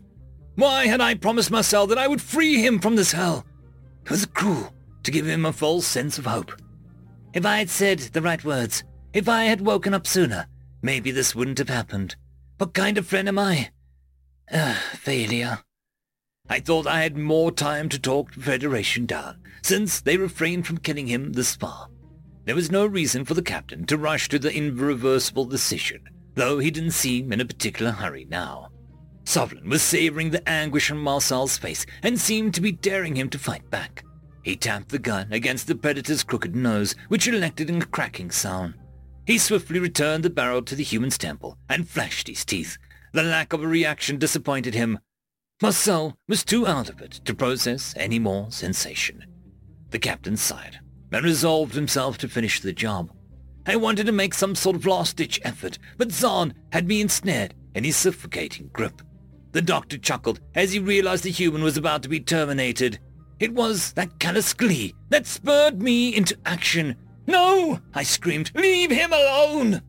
[0.55, 3.45] Why had I promised myself that I would free him from this hell?
[4.05, 6.53] It was cruel to give him a false sense of hope.
[7.35, 8.83] If I had said the right words,
[9.13, 10.47] if I had woken up sooner,
[10.81, 12.17] maybe this wouldn't have happened.
[12.59, 13.71] What kind of friend am I?
[14.53, 15.61] Ah, failure.
[16.51, 21.07] I thought I had more time to talk Federation down, since they refrained from killing
[21.07, 21.89] him this far.
[22.47, 26.03] There was no reason for the captain to rush to the irreversible decision,
[26.35, 28.71] though he didn't seem in a particular hurry now.
[29.23, 33.39] Sovlin was savoring the anguish on Marcel's face and seemed to be daring him to
[33.39, 34.03] fight back.
[34.43, 38.75] He tapped the gun against the predator's crooked nose, which elected in a cracking sound.
[39.29, 42.79] He swiftly returned the barrel to the human's temple and flashed his teeth.
[43.13, 45.01] The lack of a reaction disappointed him.
[45.61, 49.27] Marcel was too out of it to process any more sensation.
[49.91, 50.81] The captain sighed
[51.13, 53.13] and resolved himself to finish the job.
[53.67, 57.85] I wanted to make some sort of last-ditch effort, but Zahn had me ensnared in
[57.85, 59.03] his suffocating grip.
[59.53, 62.99] The doctor chuckled as he realized the human was about to be terminated.
[63.41, 66.97] It was that callous glee that spurred me into action.
[67.29, 67.81] No!
[67.93, 68.51] I screamed.
[68.55, 69.83] Leave him alone!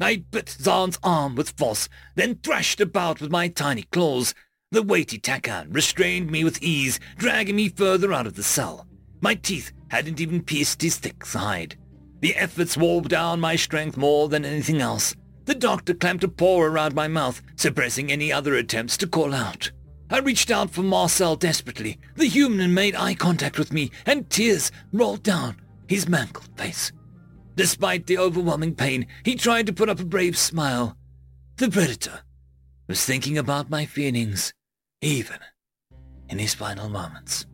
[0.00, 4.34] I bit Zahn's arm with force, then thrashed about with my tiny claws.
[4.72, 8.88] The weighty Tarkin restrained me with ease, dragging me further out of the cell.
[9.20, 11.78] My teeth hadn't even pierced his thick hide.
[12.18, 15.14] The efforts wore down my strength more than anything else.
[15.44, 19.70] The doctor clamped a paw around my mouth, suppressing any other attempts to call out.
[20.10, 22.00] I reached out for Marcel desperately.
[22.16, 25.58] The human made eye contact with me, and tears rolled down
[25.88, 26.92] his mangled face.
[27.56, 30.96] Despite the overwhelming pain, he tried to put up a brave smile.
[31.56, 32.20] The predator
[32.88, 34.52] was thinking about my feelings,
[35.00, 35.38] even
[36.28, 37.46] in his final moments.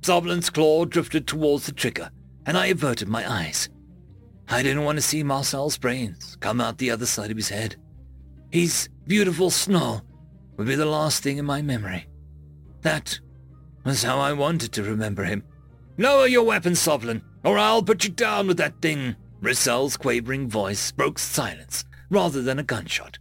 [0.00, 2.10] Sovlin's claw drifted towards the trigger,
[2.46, 3.68] and I averted my eyes.
[4.48, 7.76] I didn't want to see Marcel's brains come out the other side of his head.
[8.50, 10.02] His beautiful snarl
[10.56, 12.06] would be the last thing in my memory.
[12.80, 13.20] That
[13.84, 15.42] was how I wanted to remember him.
[15.98, 19.16] Lower your weapon, Sovlin, or I'll put you down with that thing.
[19.40, 23.18] Rissel's quavering voice broke silence rather than a gunshot.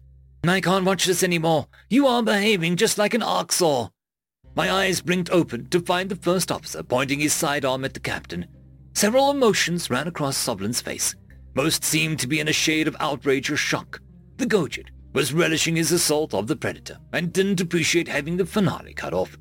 [0.50, 1.68] I can't watch this anymore.
[1.90, 3.92] You are behaving just like an Arxur.
[4.56, 8.48] My eyes blinked open to find the first officer pointing his sidearm at the captain.
[8.94, 11.16] Several emotions ran across Sovlin's face.
[11.54, 14.00] Most seemed to be in a shade of outrage or shock.
[14.38, 18.94] The Gojid was relishing his assault of the Predator and didn't appreciate having the finale
[18.94, 19.38] cut off.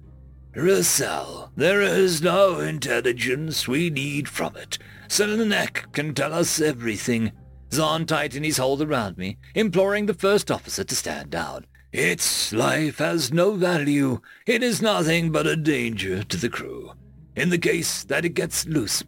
[0.56, 4.78] Rissel, there is no intelligence we need from it.
[5.06, 7.32] Selenek can tell us everything.
[7.74, 11.66] Zahn tightened his hold around me, imploring the first officer to stand down.
[11.92, 14.22] Its life has no value.
[14.46, 16.92] It is nothing but a danger to the crew.
[17.36, 19.04] In the case that it gets loose,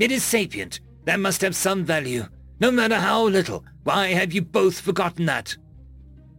[0.00, 0.80] it is sapient.
[1.04, 2.24] That must have some value.
[2.58, 3.64] No matter how little.
[3.84, 5.56] Why have you both forgotten that?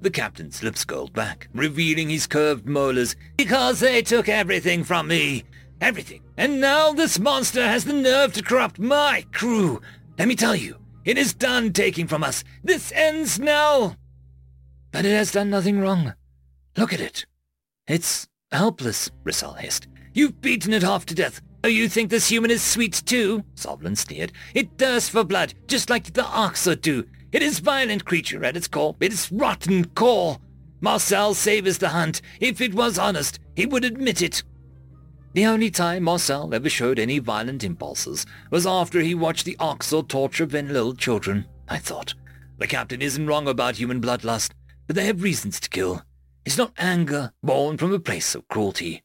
[0.02, 3.18] The captain's lips curled back, revealing his curved molars.
[3.36, 5.44] Because they took everything from me.
[5.82, 6.22] Everything.
[6.38, 9.82] And now this monster has the nerve to corrupt my crew.
[10.18, 12.46] Let me tell you, it is done taking from us.
[12.64, 13.96] This ends now.
[14.92, 16.14] But it has done nothing wrong.
[16.78, 17.26] Look at it.
[17.86, 19.88] It's helpless, Rissel hissed.
[20.14, 21.42] You've beaten it half to death.
[21.64, 23.44] Oh, you think this human is sweet too?
[23.56, 24.32] Sovlin sneered.
[24.54, 27.06] It thirsts for blood, just like the Arxur do.
[27.32, 28.96] It is violent creature at its core.
[29.00, 30.38] It is rotten core.
[30.82, 32.22] Marcel savors the hunt.
[32.40, 34.44] If it was honest, he would admit it.
[35.34, 40.08] The only time Marcel ever showed any violent impulses was after he watched the Arxur
[40.08, 42.16] torture Venlil children, I thought.
[42.58, 44.52] The captain isn't wrong about human bloodlust,
[44.88, 46.02] but they have reasons to kill.
[46.46, 49.04] It's not anger born from a place of cruelty.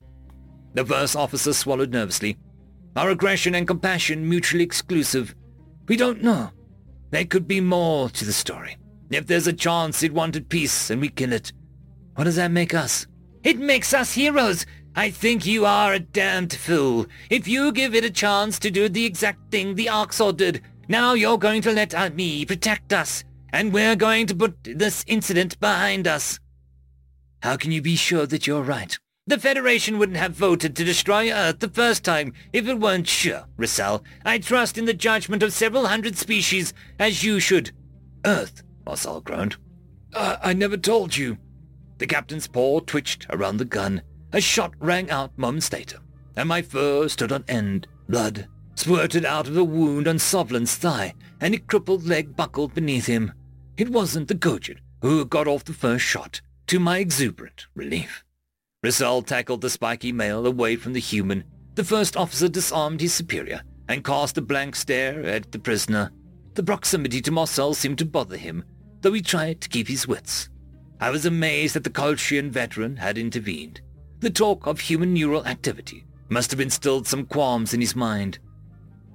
[0.72, 2.38] The first officer swallowed nervously.
[2.96, 5.34] Are aggression and compassion mutually exclusive?
[5.88, 6.50] We don't know.
[7.14, 8.77] There could be more to the story.
[9.09, 11.53] If there's a chance it wanted peace and we kill it,
[12.16, 13.07] what does that make us?
[13.44, 14.66] It makes us heroes.
[14.96, 17.07] I think you are a damned fool.
[17.31, 21.14] If you give it a chance to do the exact thing the Arxur did, now
[21.14, 23.22] you're going to let uh, me protect us,
[23.53, 26.40] and we're going to put this incident behind us.
[27.44, 28.98] How can you be sure that you're right?
[29.26, 33.46] The Federation wouldn't have voted to destroy Earth the first time if it weren't sure,
[33.56, 34.04] Rissel.
[34.22, 37.70] I trust in the judgment of several hundred species, as you should.
[38.26, 39.56] Earth, Marcel groaned.
[40.12, 41.38] Uh, I never told you.
[41.96, 44.02] The captain's paw twitched around the gun.
[44.34, 46.00] A shot rang out moments later,
[46.37, 47.87] and my fur stood on end.
[48.10, 53.06] Blood squirted out of the wound on Sovlin's thigh, and a crippled leg buckled beneath
[53.06, 53.32] him.
[53.78, 58.22] It wasn't the Gojid who got off the first shot, to my exuberant relief.
[58.84, 61.44] Rissel tackled the spiky male away from the human.
[61.74, 66.10] The first officer disarmed his superior and cast a blank stare at the prisoner.
[66.52, 68.62] The proximity to Marcel seemed to bother him,
[69.00, 70.50] though he tried to keep his wits.
[71.00, 73.80] I was amazed that the Kolshian veteran had intervened.
[74.20, 78.38] The talk of human neural activity must have instilled some qualms in his mind.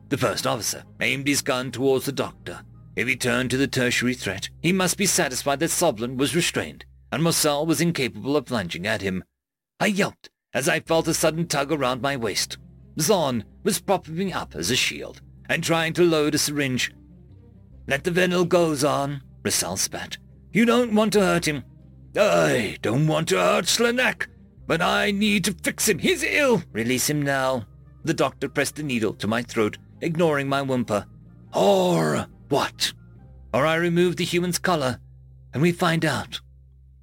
[0.08, 2.62] The first officer aimed his gun towards the doctor.
[2.96, 6.86] If he turned to the tertiary threat, he must be satisfied that Sovlin was restrained,
[7.12, 9.24] and Marcel was incapable of lunging at him.
[9.80, 12.58] I yelped as I felt a sudden tug around my waist.
[13.00, 16.94] Zahn was propping me up as a shield and trying to load a syringe.
[17.88, 20.18] Let the Venlil go, Zahn, Rissel spat.
[20.52, 21.64] You don't want to hurt him.
[22.16, 24.28] I don't want to hurt Slanek,
[24.68, 26.00] but I need to fix him.
[26.00, 26.64] He's ill.
[26.72, 27.66] Release him now.
[28.04, 31.06] The doctor pressed the needle to my throat, ignoring my whimper.
[31.54, 32.94] Or what?
[33.54, 35.00] Or I remove the human's collar,
[35.54, 36.42] and we find out.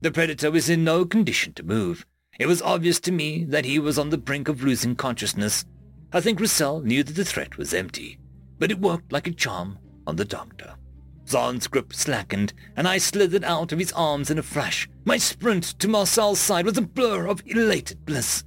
[0.00, 2.04] The predator was in no condition to move.
[2.38, 5.64] It was obvious to me that he was on the brink of losing consciousness.
[6.12, 8.18] I think Rissel knew that the threat was empty,
[8.58, 10.74] but it worked like a charm on the doctor.
[11.28, 14.88] Zahn's grip slackened, and I slithered out of his arms in a flash.
[15.04, 18.44] My sprint to Marcel's side was a blur of elated bliss.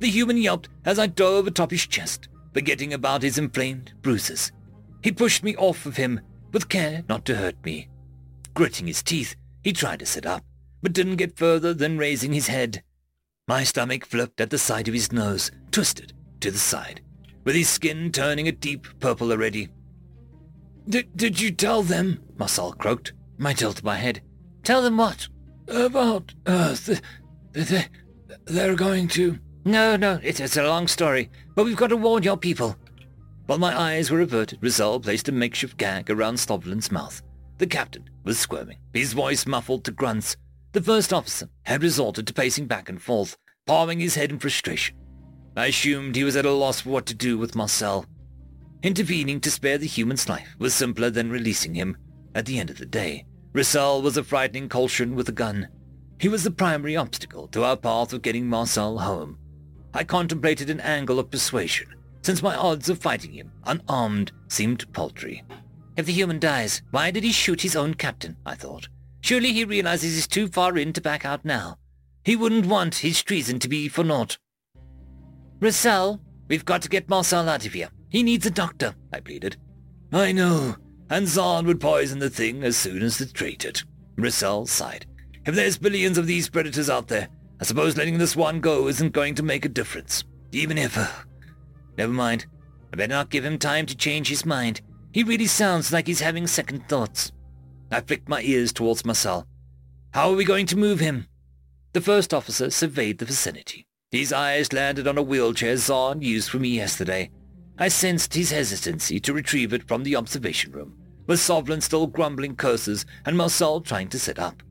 [0.00, 4.50] The human yelped as I dove atop his chest, forgetting about his inflamed bruises.
[5.02, 6.20] He pushed me off of him,
[6.52, 7.88] with care not to hurt me.
[8.54, 10.44] Gritting his teeth, he tried to sit up,
[10.82, 12.82] but didn't get further than raising his head.
[13.48, 17.00] My stomach flipped at the sight of his nose, twisted to the side,
[17.44, 19.70] with his skin turning a deep purple already.
[20.86, 22.22] Did, you tell them?
[22.36, 23.14] Marcel croaked.
[23.42, 24.20] I tilted my head.
[24.64, 25.28] Tell them what?
[25.66, 27.00] About, uh, th-
[27.54, 27.88] th-
[28.44, 29.38] they're going to...
[29.64, 32.76] No, no, it, it's a long story, but we've got to warn your people.
[33.46, 37.22] While my eyes were averted, Rissel placed a makeshift gag around Sovlin's mouth.
[37.56, 40.36] The captain was squirming, his voice muffled to grunts,
[40.78, 43.36] the first officer had resorted to pacing back and forth,
[43.66, 44.96] palming his head in frustration.
[45.56, 48.06] I assumed he was at a loss for what to do with Marcel.
[48.84, 51.96] Intervening to spare the human's life was simpler than releasing him.
[52.32, 55.66] At the end of the day, Rissel was a frightening Kolshian with a gun.
[56.20, 59.36] He was the primary obstacle to our path of getting Marcel home.
[59.92, 61.88] I contemplated an angle of persuasion,
[62.22, 65.42] since my odds of fighting him, unarmed, seemed paltry.
[65.96, 68.88] If the human dies, why did he shoot his own captain, I thought.
[69.20, 71.78] Surely he realizes he's too far in to back out now.
[72.24, 74.38] He wouldn't want his treason to be for naught.
[75.60, 77.90] Rissel, we've got to get Marcel out of here.
[78.10, 79.56] He needs a doctor, I pleaded.
[80.12, 80.76] I know,
[81.10, 83.82] and Zahn would poison the thing as soon as it's treated.
[84.16, 85.06] Rissel sighed.
[85.46, 87.28] If there's billions of these predators out there,
[87.60, 90.24] I suppose letting this one go isn't going to make a difference.
[90.52, 90.96] Even if...
[90.96, 91.08] Uh,
[91.96, 92.46] never mind.
[92.92, 94.80] I better not give him time to change his mind.
[95.12, 97.32] He really sounds like he's having second thoughts.
[97.90, 99.46] I flicked my ears towards Marcel.
[100.12, 101.26] How are we going to move him?
[101.92, 103.86] The first officer surveyed the vicinity.
[104.10, 107.30] His eyes landed on a wheelchair Zahn used for me yesterday.
[107.78, 112.56] I sensed his hesitancy to retrieve it from the observation room, with Sovlin still grumbling
[112.56, 114.62] curses and Marcel trying to sit up.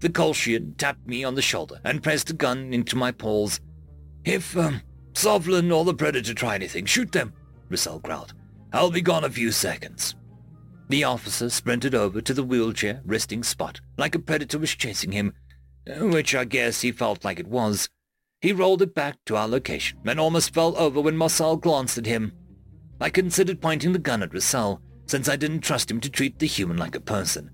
[0.00, 3.60] The Kolshian tapped me on the shoulder and pressed a gun into my paws.
[4.24, 4.82] If, um,
[5.14, 7.32] Sovlin or the Predator try anything, shoot them,
[7.70, 8.34] Marcel growled.
[8.72, 10.14] I'll be gone a few seconds.
[10.92, 15.32] The officer sprinted over to the wheelchair resting spot, like a predator was chasing him,
[15.86, 17.88] which I guess he felt like it was.
[18.42, 22.04] He rolled it back to our location and almost fell over when Marcel glanced at
[22.04, 22.34] him.
[23.00, 26.46] I considered pointing the gun at Marcel, since I didn't trust him to treat the
[26.46, 27.50] human like a person.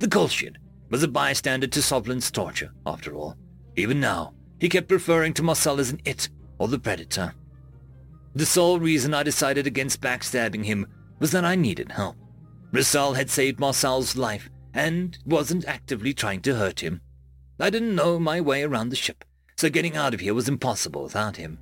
[0.00, 0.56] The Kolshian
[0.90, 3.36] was a bystander to Sovlin's torture, after all.
[3.76, 6.28] Even now, he kept referring to Marcel as an it,
[6.58, 7.32] or the predator.
[8.34, 10.88] The sole reason I decided against backstabbing him
[11.20, 12.16] was that I needed help.
[12.72, 17.02] Marcel had saved Marcel's life and wasn't actively trying to hurt him.
[17.60, 19.24] I didn't know my way around the ship,
[19.56, 21.58] so getting out of here was impossible without him.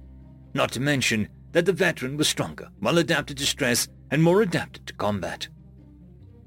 [0.54, 4.86] Not to mention that the veteran was stronger, well adapted to stress, and more adapted
[4.86, 5.48] to combat.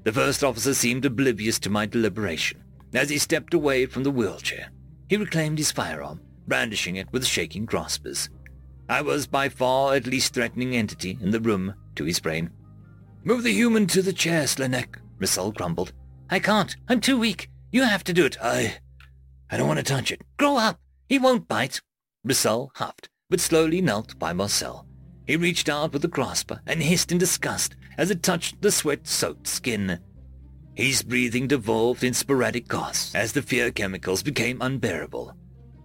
[0.04, 2.64] The first officer seemed oblivious to my deliberation.
[2.94, 4.70] As he stepped away from the wheelchair,
[5.10, 8.30] he reclaimed his firearm, brandishing it with shaking graspers.
[8.88, 12.50] I was by far at least threatening entity in the room to his brain.
[13.26, 15.94] Move the human to the chair, Slanek, Marcel grumbled.
[16.30, 16.76] I can't.
[16.90, 17.50] I'm too weak.
[17.72, 18.38] You have to do it.
[18.42, 18.78] I...
[19.50, 20.22] I don't want to touch it.
[20.38, 20.80] Grow up.
[21.08, 21.80] He won't bite.
[22.26, 24.86] Marcel huffed, but slowly knelt by Marcel.
[25.26, 29.48] He reached out with a grasper and hissed in disgust as it touched the sweat-soaked
[29.48, 30.00] skin.
[30.76, 35.34] His breathing devolved in sporadic gasps as the fear chemicals became unbearable.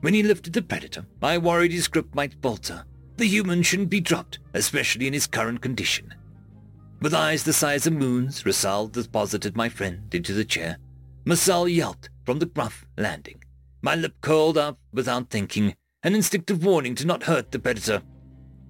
[0.01, 2.85] When he lifted the predator, I worried his grip might falter.
[3.17, 6.15] The human shouldn't be dropped, especially in his current condition.
[7.01, 10.79] With eyes the size of moons, Rissel deposited my friend into the chair.
[11.25, 13.43] Marcel yelped from the rough landing.
[13.83, 18.03] My lip curled up without thinking, an instinctive warning to not hurt the predator.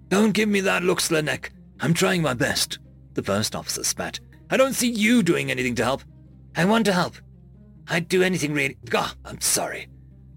[0.08, 1.50] Don't give me that look, Slanek.
[1.80, 2.78] I'm trying my best.
[3.14, 4.20] The first officer spat.
[4.50, 6.02] I don't see you doing anything to help.
[6.54, 7.14] I want to help.
[7.88, 8.76] I'd do anything really.
[8.90, 9.88] God, I'm sorry.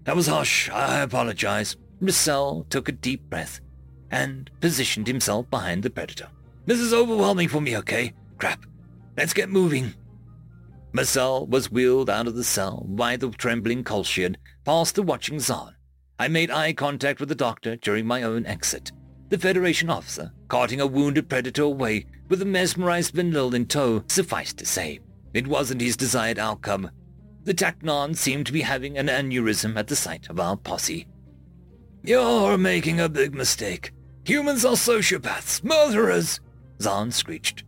[0.04, 0.70] That was harsh.
[0.70, 1.76] I apologize.
[2.00, 3.60] Marcel took a deep breath
[4.10, 6.28] and positioned himself behind the predator.
[6.64, 8.12] This is overwhelming for me, okay?
[8.38, 8.64] Crap.
[9.16, 9.94] Let's get moving.
[10.92, 15.74] Marcel was wheeled out of the cell by the trembling Kolshian, past the watching Zahn.
[16.18, 18.92] I made eye contact with the doctor during my own exit.
[19.30, 24.58] The Federation officer, carting a wounded predator away with a mesmerized Venlil in tow, sufficed
[24.58, 25.00] to say.
[25.34, 26.90] It wasn't his desired outcome.
[27.44, 31.08] The Tacnon seemed to be having an aneurysm at the sight of our posse.
[32.04, 33.92] You're making a big mistake.
[34.26, 36.40] Humans are sociopaths, murderers,
[36.82, 37.64] Zahn screeched.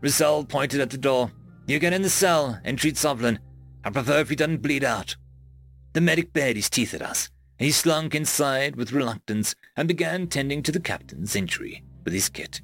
[0.00, 1.32] Rissel pointed at the door.
[1.66, 3.38] You get in the cell and treat Sovlin.
[3.84, 5.16] I prefer if he doesn't bleed out.
[5.92, 7.30] The medic bared his teeth at us.
[7.58, 12.60] He slunk inside with reluctance and began tending to the captain's injury with his kit.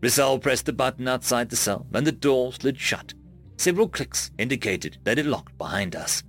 [0.00, 3.14] Rissel pressed the button outside the cell and the door slid shut.
[3.56, 6.22] Several clicks indicated that it locked behind us.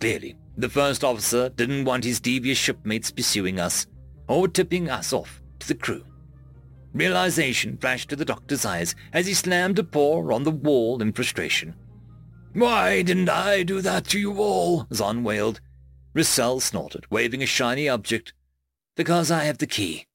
[0.00, 3.86] Clearly, the first officer didn't want his devious shipmates pursuing us
[4.28, 6.04] or tipping us off to the crew.
[6.94, 11.12] Realization flashed to the doctor's eyes as he slammed a paw on the wall in
[11.12, 11.74] frustration.
[12.52, 14.86] Why didn't I do that to you all?
[14.94, 15.60] Zahn wailed.
[16.14, 18.32] Rissel snorted, waving a shiny object.
[18.94, 20.06] Because I have the key.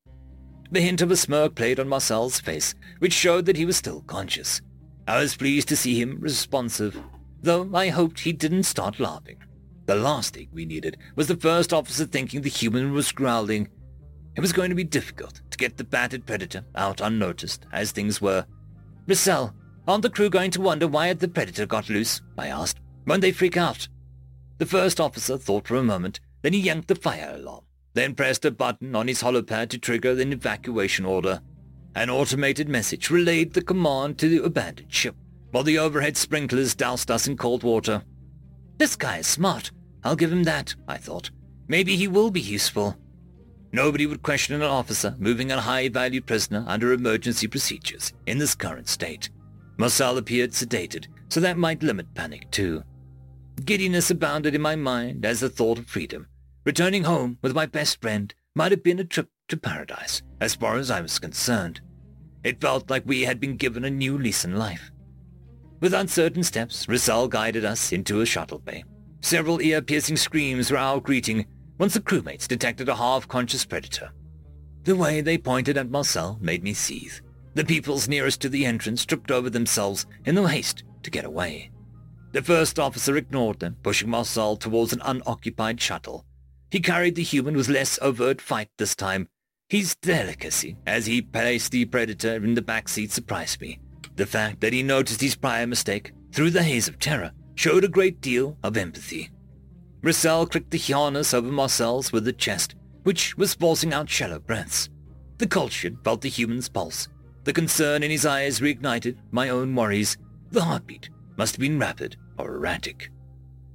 [0.71, 4.01] The hint of a smirk played on Marcel's face, which showed that he was still
[4.01, 4.61] conscious.
[5.05, 6.97] I was pleased to see him responsive,
[7.41, 9.43] though I hoped he didn't start laughing.
[9.87, 13.67] The last thing we needed was the first officer thinking the human was growling.
[14.35, 18.21] It was going to be difficult to get the battered predator out unnoticed, as things
[18.21, 18.45] were.
[19.07, 19.53] Marcel,
[19.87, 22.21] aren't the crew going to wonder why the predator got loose?
[22.37, 22.79] I asked.
[23.05, 23.87] Won't they freak out?
[24.59, 27.63] The first officer thought for a moment, then he yanked the fire alarm,
[27.93, 31.41] then pressed a button on his holopad to trigger an evacuation order.
[31.95, 35.15] An automated message relayed the command to the abandoned ship,
[35.51, 38.03] while the overhead sprinklers doused us in cold water.
[38.77, 39.71] This guy is smart.
[40.03, 41.31] I'll give him that, I thought.
[41.67, 42.95] Maybe he will be useful.
[43.71, 48.87] Nobody would question an officer moving a high-value prisoner under emergency procedures in this current
[48.87, 49.29] state.
[49.77, 52.83] Marcel appeared sedated, so that might limit panic too.
[53.63, 56.27] Giddiness abounded in my mind as the thought of freedom.
[56.65, 60.77] Returning home with my best friend might have been a trip to paradise, as far
[60.77, 61.81] as I was concerned.
[62.43, 64.91] It felt like we had been given a new lease in life.
[65.79, 68.83] With uncertain steps, Rissel guided us into a shuttle bay.
[69.21, 71.45] Several ear-piercing screams were our greeting
[71.79, 74.11] once the crewmates detected a half-conscious predator.
[74.83, 77.19] The way they pointed at Marcel made me seethe.
[77.55, 81.71] The peoples nearest to the entrance tripped over themselves in their haste to get away.
[82.31, 86.25] The first officer ignored them, pushing Marcel towards an unoccupied shuttle.
[86.69, 89.27] He carried the human with less overt fight this time.
[89.69, 93.79] His delicacy, as he placed the predator in the back seat, surprised me.
[94.15, 97.87] The fact that he noticed his prior mistake through the haze of terror showed a
[97.87, 99.31] great deal of empathy.
[100.01, 104.89] Rissel clicked the harness over Marcel's with chest, which was forcing out shallow breaths.
[105.37, 107.07] The Kolshian felt the human's pulse.
[107.43, 110.17] The concern in his eyes reignited my own worries.
[110.51, 113.11] The heartbeat must have been rapid or erratic.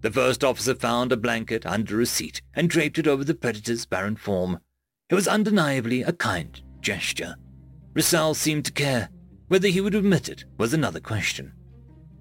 [0.01, 3.87] The first officer found a blanket under a seat and draped it over the predator's
[3.87, 4.61] barren form.
[5.09, 7.37] It was undeniably a kind gesture.
[7.95, 9.09] Rissel seemed to care.
[9.49, 11.53] Whether he would admit it was another question.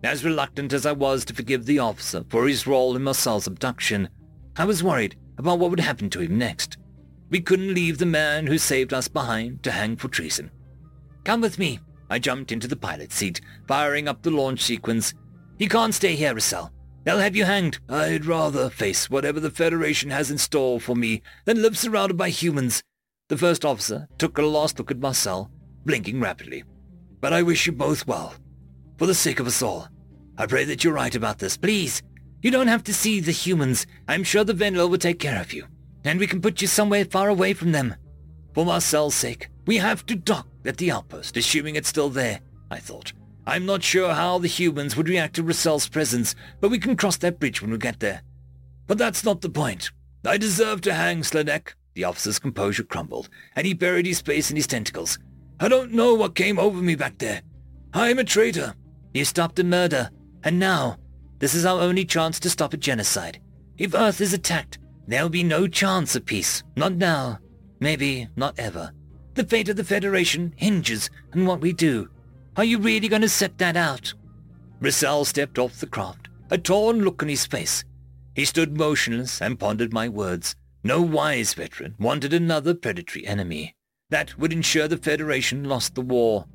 [0.03, 4.09] As reluctant as I was to forgive the officer for his role in Marcel's abduction,
[4.57, 6.77] I was worried about what would happen to him next.
[7.29, 10.51] We couldn't leave the man who saved us behind to hang for treason.
[11.23, 11.79] Come with me.
[12.09, 15.13] I jumped into the pilot seat, firing up the launch sequence.
[15.57, 16.69] You can't stay here, Rissel.
[17.05, 17.79] They'll have you hanged.
[17.89, 22.29] I'd rather face whatever the Federation has in store for me than live surrounded by
[22.29, 22.83] humans.
[23.29, 25.49] The first officer took a last look at Marcel,
[25.85, 26.65] blinking rapidly.
[27.21, 28.35] But I wish you both well.
[28.97, 29.87] For the sake of us all.
[30.37, 31.57] I pray that you're right about this.
[31.57, 32.01] Please,
[32.41, 33.85] you don't have to see the humans.
[34.07, 35.65] I'm sure the Venlil will take care of you.
[36.03, 37.95] And we can put you somewhere far away from them.
[38.53, 42.79] For Marcel's sake, we have to dock at the outpost, assuming it's still there, I
[42.79, 43.13] thought.
[43.45, 47.17] I'm not sure how the humans would react to Rissel's presence, but we can cross
[47.17, 48.21] that bridge when we get there.
[48.87, 49.91] But that's not the point.
[50.25, 51.73] I deserve to hang, Slanek.
[51.93, 55.19] The officer's composure crumbled, and he buried his face in his tentacles.
[55.59, 57.41] I don't know what came over me back there.
[57.93, 58.73] I'm a traitor.
[59.13, 60.09] You stopped a murder,
[60.43, 60.97] and now,
[61.39, 63.39] this is our only chance to stop a genocide.
[63.77, 66.63] If Earth is attacked, there'll be no chance of peace.
[66.75, 67.39] Not now.
[67.79, 68.91] Maybe not ever.
[69.33, 72.09] The fate of the Federation hinges on what we do.
[72.55, 74.13] Are you really going to set that out?
[74.79, 77.83] Rissel stepped off the craft, a torn look on his face.
[78.35, 80.55] He stood motionless and pondered my words.
[80.83, 83.75] No wise veteran wanted another predatory enemy.
[84.09, 86.45] That would ensure the Federation lost the war.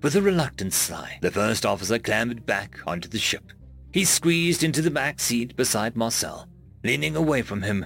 [0.00, 3.52] With a reluctant sigh, the first officer clambered back onto the ship.
[3.92, 6.46] He squeezed into the back seat beside Marcel,
[6.84, 7.84] leaning away from him.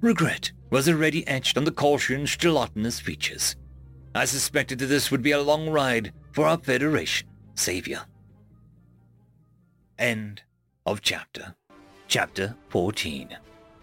[0.00, 3.56] Regret was already etched on the Kolshian's gelatinous features.
[4.14, 8.02] I suspected that this would be a long ride for our Federation savior.
[9.98, 10.42] End
[10.86, 11.54] of chapter.
[12.08, 13.36] Chapter 14.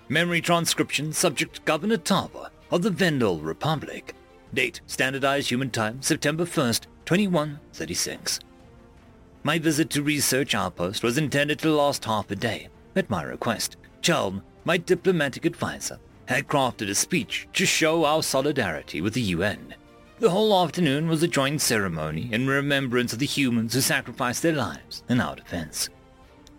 [0.09, 4.15] Memory transcription subject Governor Tava of the Venlil Republic.
[4.53, 8.41] Date Standardized Human Time September 1st, 2136.
[9.43, 12.68] My visit to Research Outpost was intended to last half a day.
[12.97, 18.99] At my request, Chelm, my diplomatic advisor, had crafted a speech to show our solidarity
[18.99, 19.74] with the UN.
[20.20, 24.51] The whole afternoon was a joint ceremony in remembrance of the humans who sacrificed their
[24.51, 25.88] lives in our defense.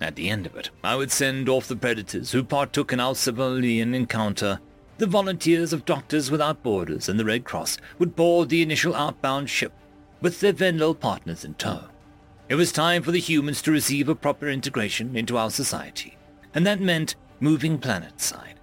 [0.01, 3.15] At the end of it, I would send off the predators who partook in our
[3.15, 4.61] civilian encounter.
[4.97, 9.51] The volunteers of Doctors Without Borders and the Red Cross would board the initial outbound
[9.51, 9.75] ship
[10.21, 11.85] with their Venlil partners in tow.
[12.49, 16.17] It was time for the humans to receive a proper integration into our society,
[16.55, 18.55] and that meant moving planet side.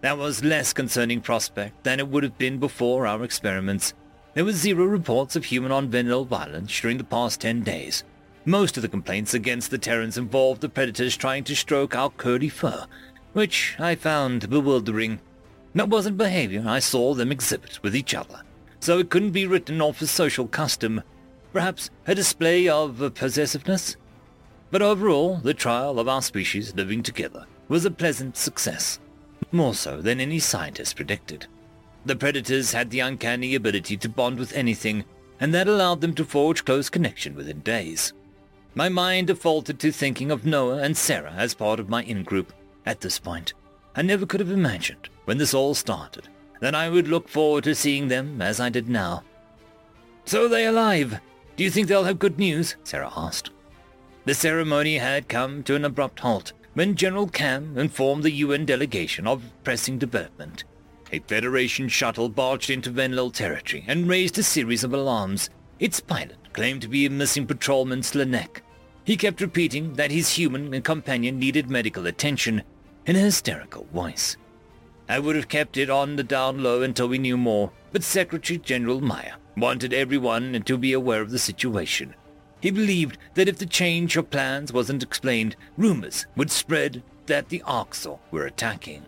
[0.00, 3.94] That was less concerning prospect than it would have been before our experiments.
[4.34, 8.04] There were zero reports of human-on Venlil violence during the past ten days,
[8.46, 12.50] most of the complaints against the Terrans involved the predators trying to stroke our curly
[12.50, 12.86] fur,
[13.32, 15.20] which I found bewildering.
[15.74, 18.42] That wasn't behavior I saw them exhibit with each other,
[18.84, 21.02] so it couldn't be written off as social custom,
[21.54, 23.96] perhaps a display of possessiveness.
[24.70, 29.00] But overall, the trial of our species living together was a pleasant success,
[29.50, 31.46] more so than any scientist predicted.
[32.04, 35.06] The predators had the uncanny ability to bond with anything,
[35.40, 38.12] and that allowed them to forge close connection within days.
[38.74, 42.52] My mind defaulted to thinking of Noah and Sarah as part of my in-group
[42.84, 43.54] at this point.
[43.96, 46.28] I never could have imagined, when this all started,
[46.60, 49.22] that I would look forward to seeing them as I did now.
[50.24, 51.20] So they alive?
[51.56, 52.76] Do you think they'll have good news?
[52.84, 53.50] Sarah asked.
[54.24, 59.26] The ceremony had come to an abrupt halt when General Cam informed the UN delegation
[59.26, 60.64] of pressing development.
[61.12, 65.50] A Federation shuttle barged into Venlil territory and raised a series of alarms.
[65.78, 68.62] Its pilot claimed to be a missing patrolman Slanek,
[69.04, 72.62] he kept repeating that his human companion needed medical attention
[73.06, 74.36] in a hysterical voice.
[75.08, 78.58] I would have kept it on the down low until we knew more, but Secretary
[78.58, 82.14] General Meyer wanted everyone to be aware of the situation.
[82.60, 87.62] He believed that if the change of plans wasn't explained, rumors would spread that the
[87.66, 89.04] Arxur were attacking.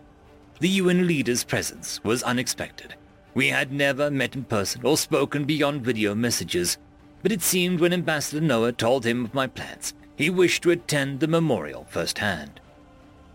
[0.61, 2.95] The UN leader's presence was unexpected.
[3.35, 6.79] We had never met in person or spoken beyond video messages,
[7.23, 11.21] but it seemed when Ambassador Noah told him of my plans, he wished to attend
[11.21, 12.61] the memorial firsthand.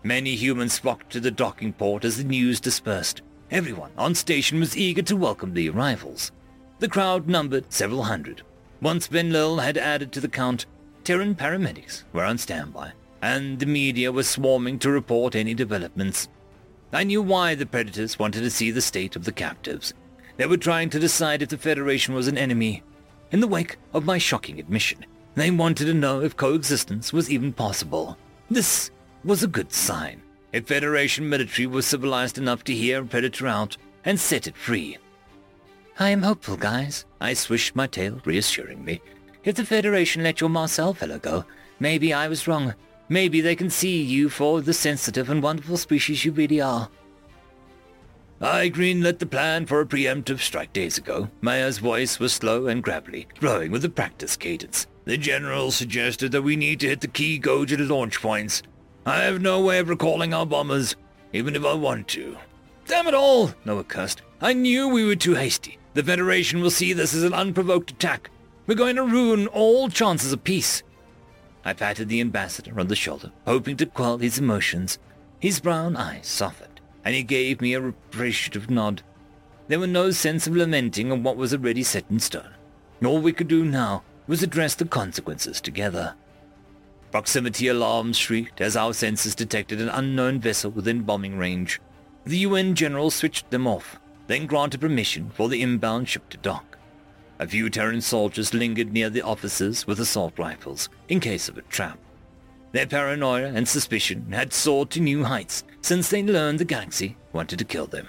[0.04, 3.22] Many humans flocked to the docking port as the news dispersed.
[3.52, 6.32] Everyone on station was eager to welcome the arrivals.
[6.80, 8.42] The crowd numbered several hundred.
[8.80, 10.66] Once Venlil had added to the count,
[11.04, 16.28] Terran paramedics were on standby, and the media was swarming to report any developments.
[16.92, 19.94] I knew why the Predators wanted to see the state of the captives.
[20.36, 22.82] They were trying to decide if the Federation was an enemy
[23.30, 25.06] in the wake of my shocking admission.
[25.36, 28.18] They wanted to know if coexistence was even possible.
[28.50, 28.90] This
[29.24, 30.22] was a good sign.
[30.52, 34.98] If Federation military was civilized enough to hear a Predator out, and set it free.
[35.98, 37.04] I am hopeful, guys.
[37.20, 39.00] I swished my tail reassuringly.
[39.44, 41.44] If the Federation let your Marcel fellow go,
[41.78, 42.74] maybe I was wrong.
[43.08, 46.88] Maybe they can see you for the sensitive and wonderful species you really are.
[48.40, 51.28] I greenlit the plan for a preemptive strike days ago.
[51.42, 54.88] Meyer's voice was slow and gravelly, flowing with a practice cadence.
[55.04, 58.62] The General suggested that we need to hit the key Gojid launch points.
[59.04, 60.94] I have no way of recalling our bombers,
[61.32, 62.36] even if I want to.
[62.86, 63.52] Damn it all!
[63.64, 64.22] Noah cursed.
[64.40, 65.78] I knew we were too hasty.
[65.94, 68.30] The Federation will see this as an unprovoked attack.
[68.66, 70.82] We're going to ruin all chances of peace.
[71.64, 74.98] I patted the ambassador on the shoulder, hoping to quell his emotions.
[75.40, 79.02] His brown eyes softened, and he gave me a appreciative nod.
[79.68, 82.54] There was no sense of lamenting on what was already set in stone.
[83.04, 86.14] All we could do now was address the consequences together.
[87.12, 91.78] Proximity alarms shrieked as our sensors detected an unknown vessel within bombing range.
[92.24, 96.78] The UN general switched them off, then granted permission for the inbound ship to dock.
[97.38, 101.62] A few Terran soldiers lingered near the officers with assault rifles, in case of a
[101.62, 101.98] trap.
[102.72, 107.58] Their paranoia and suspicion had soared to new heights since they learned the galaxy wanted
[107.58, 108.08] to kill them.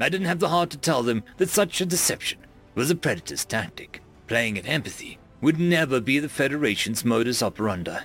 [0.00, 2.40] I didn't have the heart to tell them that such a deception
[2.74, 4.02] was a predator's tactic.
[4.26, 8.00] Playing at empathy would never be the Federation's modus operandi.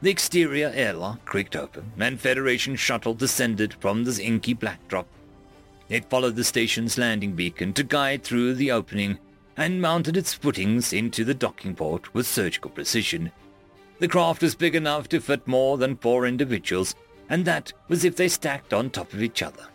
[0.00, 5.06] The exterior airlock creaked open, and Federation shuttle descended from the inky backdrop.
[5.88, 9.18] It followed the station's landing beacon to guide through the opening
[9.56, 13.30] and mounted its footings into the docking port with surgical precision.
[14.00, 16.96] The craft was big enough to fit more than four individuals,
[17.28, 19.66] and that was if they stacked on top of each other.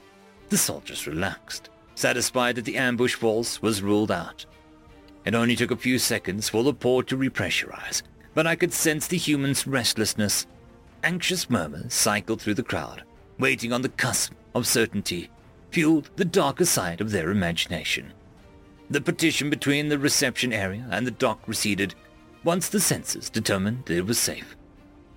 [0.50, 4.46] The soldiers relaxed, satisfied that the ambush force was ruled out.
[5.28, 8.02] It only took a few seconds for the port to repressurize,
[8.34, 10.48] but I could sense the humans' restlessness.
[11.04, 13.04] Anxious murmurs cycled through the crowd,
[13.38, 15.30] waiting on the cusp of certainty,
[15.70, 18.14] fueled the darker side of their imagination.
[18.90, 21.94] The partition between the reception area and the dock receded
[22.46, 24.56] once the sensors determined that it was safe.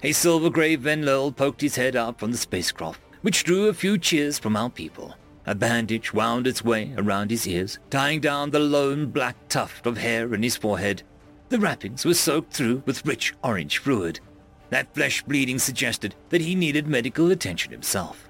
[0.03, 4.41] A silver-gray Venlil poked his head out from the spacecraft, which drew a few cheers
[4.41, 5.15] from our people.
[5.51, 9.99] A bandage wound its way around his ears, tying down the lone black tuft of
[9.99, 11.03] hair in his forehead.
[11.49, 14.21] The wrappings were soaked through with rich orange fluid.
[14.69, 18.29] That flesh bleeding suggested that he needed medical attention himself.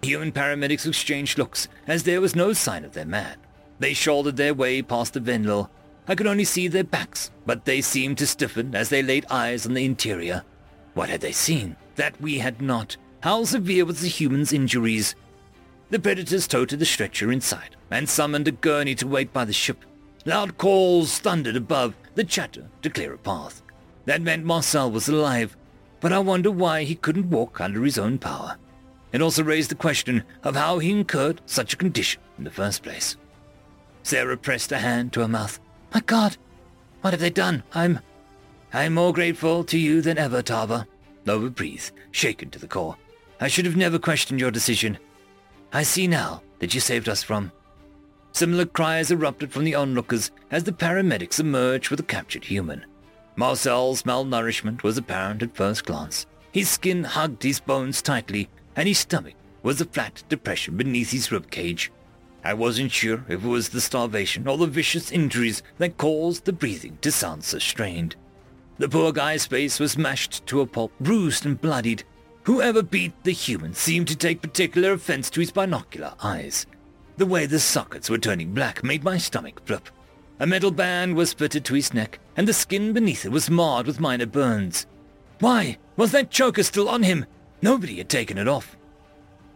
[0.00, 3.36] Human paramedics exchanged looks as there was no sign of their man.
[3.78, 5.68] They shouldered their way past the Venlil.
[6.08, 9.66] I could only see their backs, but they seemed to stiffen as they laid eyes
[9.66, 10.42] on the interior.
[10.94, 11.76] What had they seen?
[11.96, 12.96] That we had not.
[13.20, 15.14] How severe was the human's injuries?
[15.90, 19.84] The predators toted the stretcher inside and summoned a gurney to wait by the ship.
[20.24, 23.62] Loud calls thundered above the chatter to clear a path.
[24.06, 25.56] That meant Marcel was alive,
[26.00, 28.56] but I wonder why he couldn't walk under his own power.
[29.12, 32.82] It also raised the question of how he incurred such a condition in the first
[32.82, 33.16] place.
[34.02, 35.60] Sarah pressed a hand to her mouth.
[35.94, 36.36] My God,
[37.00, 37.62] what have they done?
[37.72, 38.00] I'm...
[38.72, 40.86] I'm more grateful to you than ever, Tava.
[41.24, 42.96] Noah breathed, shaken to the core.
[43.40, 44.98] I should have never questioned your decision.
[45.72, 47.52] I see now that you saved us from...
[48.32, 52.84] Similar cries erupted from the onlookers as the paramedics emerged with a captured human.
[53.34, 56.26] Marcel's malnourishment was apparent at first glance.
[56.52, 61.32] His skin hugged his bones tightly, and his stomach was a flat depression beneath his
[61.32, 61.90] rib cage.
[62.44, 66.52] I wasn't sure if it was the starvation or the vicious injuries that caused the
[66.52, 68.16] breathing to sound so strained.
[68.78, 72.04] The poor guy's face was mashed to a pulp, bruised and bloodied.
[72.46, 76.64] Whoever beat the human seemed to take particular offense to his binocular eyes.
[77.16, 79.88] The way the sockets were turning black made my stomach flip.
[80.38, 83.88] A metal band was fitted to his neck, and the skin beneath it was marred
[83.88, 84.86] with minor burns.
[85.40, 87.26] Why was that choker still on him?
[87.62, 88.76] Nobody had taken it off.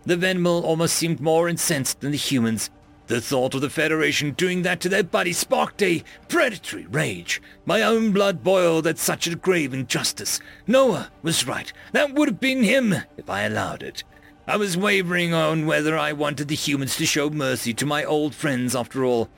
[0.03, 2.71] The Venlil almost seemed more incensed than the humans,
[3.11, 7.43] the thought of the Federation doing that to their buddy sparked a predatory rage.
[7.67, 10.39] My own blood boiled at such a grave injustice.
[10.69, 11.73] Noah was right.
[11.91, 14.05] That would have been him if I allowed it.
[14.47, 18.33] I was wavering on whether I wanted the humans to show mercy to my old
[18.33, 19.29] friends after all.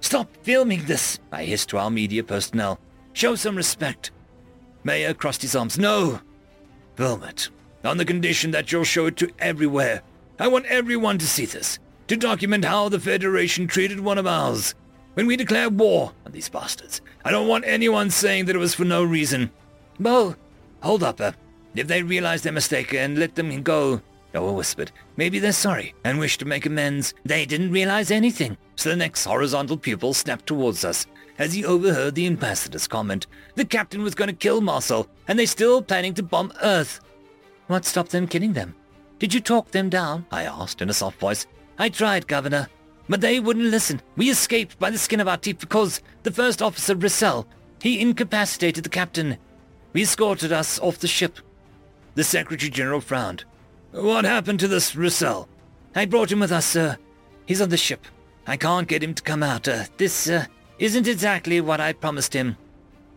[0.00, 2.78] Stop filming this, I hissed to our media personnel.
[3.14, 4.10] Show some respect.
[4.84, 5.78] Meyer crossed his arms.
[5.78, 6.20] No!
[6.96, 7.48] Film it.
[7.84, 10.02] On the condition that you'll show it to everywhere.
[10.38, 11.78] I want everyone to see this
[12.12, 14.74] to document how the Federation treated one of ours
[15.14, 17.00] when we declared war on these bastards.
[17.24, 19.50] I don't want anyone saying that it was for no reason.
[19.98, 20.36] Well,
[20.82, 21.32] hold up, uh,
[21.74, 24.02] if they realize their mistake and let them go,
[24.34, 27.14] Noah whispered, maybe they're sorry and wish to make amends.
[27.24, 28.58] They didn't realize anything.
[28.76, 31.06] So the next horizontal pupil snapped towards us
[31.38, 33.26] as he overheard the ambassador's comment.
[33.54, 37.00] The captain was going to kill Marcel, and they're still planning to bomb Earth.
[37.68, 38.74] What stopped them killing them?
[39.18, 40.26] Did you talk them down?
[40.30, 41.46] I asked in a soft voice.
[41.82, 42.68] I tried, Governor.
[43.08, 44.00] But they wouldn't listen.
[44.14, 47.44] We escaped by the skin of our teeth because the first officer, Rissel,
[47.82, 49.36] he incapacitated the captain.
[49.92, 51.40] He escorted us off the ship.
[52.14, 53.42] The Secretary General frowned.
[53.90, 55.48] What happened to this Rissel?
[55.92, 56.98] I brought him with us, sir.
[57.46, 58.06] He's on the ship.
[58.46, 59.66] I can't get him to come out.
[59.66, 60.46] Uh, this uh,
[60.78, 62.56] isn't exactly what I promised him.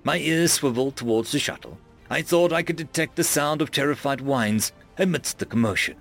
[0.04, 1.78] My ears swiveled towards the shuttle.
[2.10, 5.98] I thought I could detect the sound of terrified whines amidst the commotion.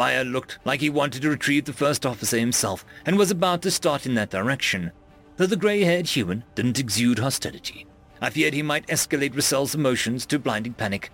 [0.00, 3.70] Meyer looked like he wanted to retrieve the first officer himself and was about to
[3.70, 4.92] start in that direction,
[5.36, 7.86] though the grey-haired human didn't exude hostility.
[8.18, 11.12] I feared he might escalate Rissel's emotions to blinding panic.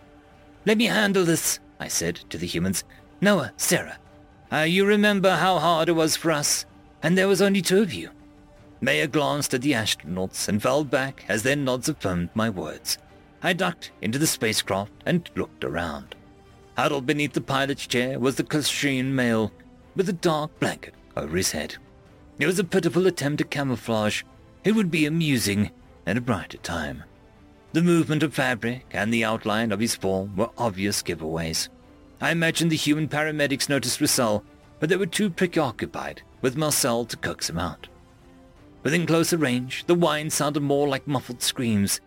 [0.66, 2.84] Let me handle this, I said to the humans.
[3.20, 3.98] Noah, Sarah,
[4.52, 6.64] uh, you remember how hard it was for us,
[7.02, 8.10] and there was only two of you.
[8.80, 12.98] Meyer glanced at the astronauts and fell back as their nods affirmed my words.
[13.42, 16.15] I ducked into the spacecraft and looked around.
[16.76, 19.50] Huddled beneath the pilot's chair was the Kolshian male,
[19.94, 21.76] with a dark blanket over his head.
[22.38, 24.24] It was a pitiful attempt at camouflage.
[24.62, 25.70] It would be amusing
[26.06, 27.02] at a brighter time.
[27.72, 31.70] The movement of fabric and the outline of his form were obvious giveaways.
[32.20, 34.44] I imagined the human paramedics noticed Rissel,
[34.78, 37.88] but they were too preoccupied with Marcel to coax him out.
[38.82, 42.02] Within closer range, the whine sounded more like muffled screams.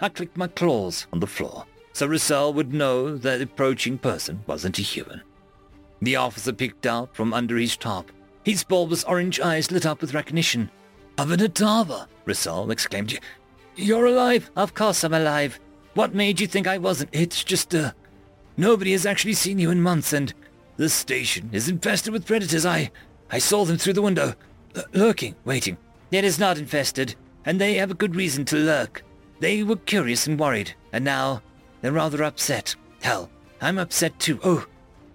[0.00, 4.42] I clicked my claws on the floor so Rissel would know that the approaching person
[4.46, 5.22] wasn't a human.
[6.02, 8.10] The officer peeked out from under his top.
[8.44, 10.70] His bulbous orange eyes lit up with recognition.
[11.16, 13.18] Avanatava, Rissel exclaimed.
[13.76, 14.50] You're alive?
[14.56, 15.58] Of course I'm alive.
[15.94, 17.10] What made you think I wasn't?
[17.12, 17.92] It's just, uh,
[18.56, 20.34] nobody has actually seen you in months, and
[20.76, 22.66] this station is infested with predators.
[22.66, 22.90] I,
[23.30, 24.34] I saw them through the window,
[24.74, 25.76] l- lurking, waiting.
[26.10, 27.14] It is not infested,
[27.44, 29.04] and they have a good reason to lurk.
[29.38, 31.42] They were curious and worried, and now
[31.84, 32.74] they're rather upset.
[33.02, 33.28] Hell,
[33.60, 34.40] I'm upset too.
[34.42, 34.64] Oh,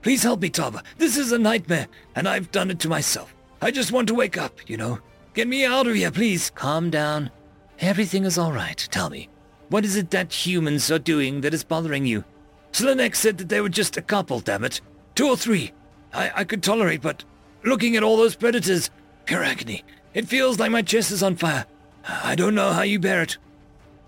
[0.03, 0.83] please help me, Tava.
[0.99, 3.33] This is a nightmare, and I've done it to myself.
[3.59, 4.99] I just want to wake up, you know.
[5.33, 6.51] Get me out of here, please.
[6.51, 7.31] Calm down.
[7.79, 8.77] Everything is all right.
[8.91, 9.29] Tell me,
[9.69, 12.23] what is it that humans are doing that is bothering you?
[12.71, 14.79] Slanek said that they were just a couple, damn it.
[15.15, 15.71] Two or three.
[16.13, 17.23] I, I could tolerate, but
[17.63, 18.91] looking at all those predators,
[19.25, 19.83] pure agony.
[20.13, 21.65] It feels like my chest is on fire.
[22.07, 23.39] I don't know how you bear it.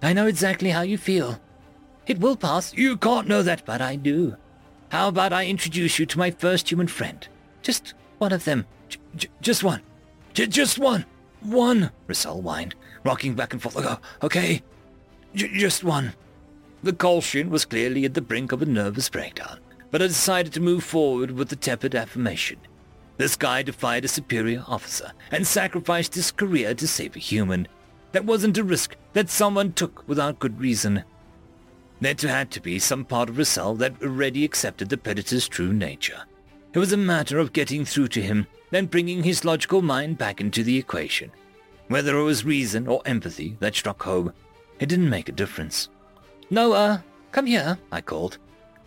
[0.04, 1.41] I know exactly how you feel.
[2.08, 2.74] It will pass.
[2.74, 4.36] You can't know that, but I do.
[4.90, 7.28] How about I introduce you to my first human friend?
[7.62, 8.66] Just one of them.
[8.90, 9.82] J- j- just one.
[10.34, 11.06] J- just one.
[11.42, 13.76] One, Rissel whined, rocking back and forth.
[13.78, 14.62] Oh, okay.
[15.34, 16.14] Just one.
[16.84, 19.60] The Kolshian was clearly at the brink of a nervous breakdown,
[19.92, 22.60] but I decided to move forward with the tepid affirmation.
[23.18, 27.68] This guy defied a superior officer and sacrificed his career to save a human.
[28.12, 31.04] That wasn't a risk that someone took without good reason.
[32.02, 36.24] There had to be some part of Rissel that already accepted the Predator's true nature.
[36.74, 40.42] It was a matter of getting through to him, then bringing his logical mind back
[40.42, 41.32] into the equation.
[41.90, 44.34] Whether it was reason or empathy that struck home,
[44.80, 45.90] it didn't make a difference.
[46.50, 48.40] Noah, come here, I called.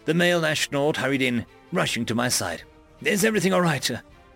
[0.06, 2.64] The male astronaut hurried in, rushing to my side.
[3.02, 3.88] Is everything all right?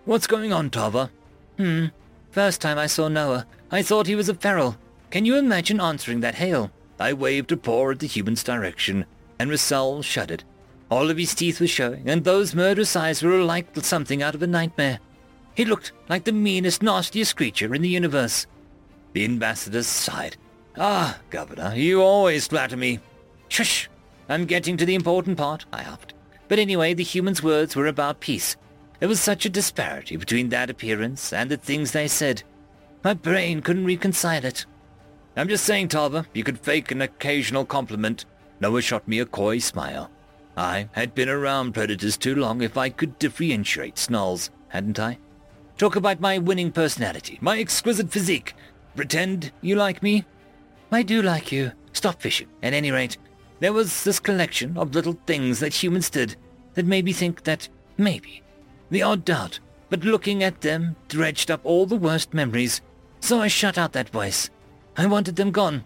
[0.05, 1.11] What's going on, Tava?
[1.57, 1.87] Hmm.
[2.31, 4.77] First time I saw Noah, I thought he was a feral.
[5.09, 6.71] Can you imagine answering that hail?
[6.99, 9.05] I waved a paw at the human's direction,
[9.39, 10.43] and Rissel shuddered.
[10.89, 14.41] All of his teeth were showing, and those murderous eyes were like something out of
[14.41, 14.99] a nightmare.
[15.55, 18.47] He looked like the meanest, nastiest creature in the universe.
[19.13, 20.37] The ambassador sighed.
[20.77, 22.99] Ah, Governor, you always flatter me.
[23.47, 23.89] Shush!
[24.27, 26.13] I'm getting to the important part, I huffed.
[26.47, 28.55] But anyway, the human's words were about peace.
[28.99, 32.43] There was such a disparity between that appearance and the things they said.
[33.03, 34.65] My brain couldn't reconcile it.
[35.39, 38.25] I'm just saying, Tava, you could fake an occasional compliment.
[38.59, 40.11] Noah shot me a coy smile.
[40.57, 45.17] I had been around predators too long if I could differentiate snarls, hadn't I?
[45.77, 48.53] Talk about my winning personality, my exquisite physique.
[48.97, 50.25] Pretend you like me?
[50.91, 51.71] I do like you.
[51.93, 52.49] Stop fishing.
[52.61, 53.17] At any rate,
[53.61, 56.35] there was this collection of little things that humans did
[56.73, 58.43] that made me think that maybe,
[58.89, 62.81] the odd doubt, but looking at them dredged up all the worst memories.
[63.21, 64.49] So I shut out that voice
[64.99, 65.85] I wanted them gone.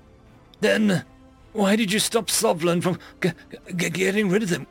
[0.59, 1.05] Then,
[1.51, 3.29] why did you stop Sovlin from g-
[3.75, 4.65] g- getting rid of them?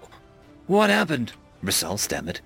[0.67, 1.33] What happened?
[1.63, 2.41] Rissel stammered.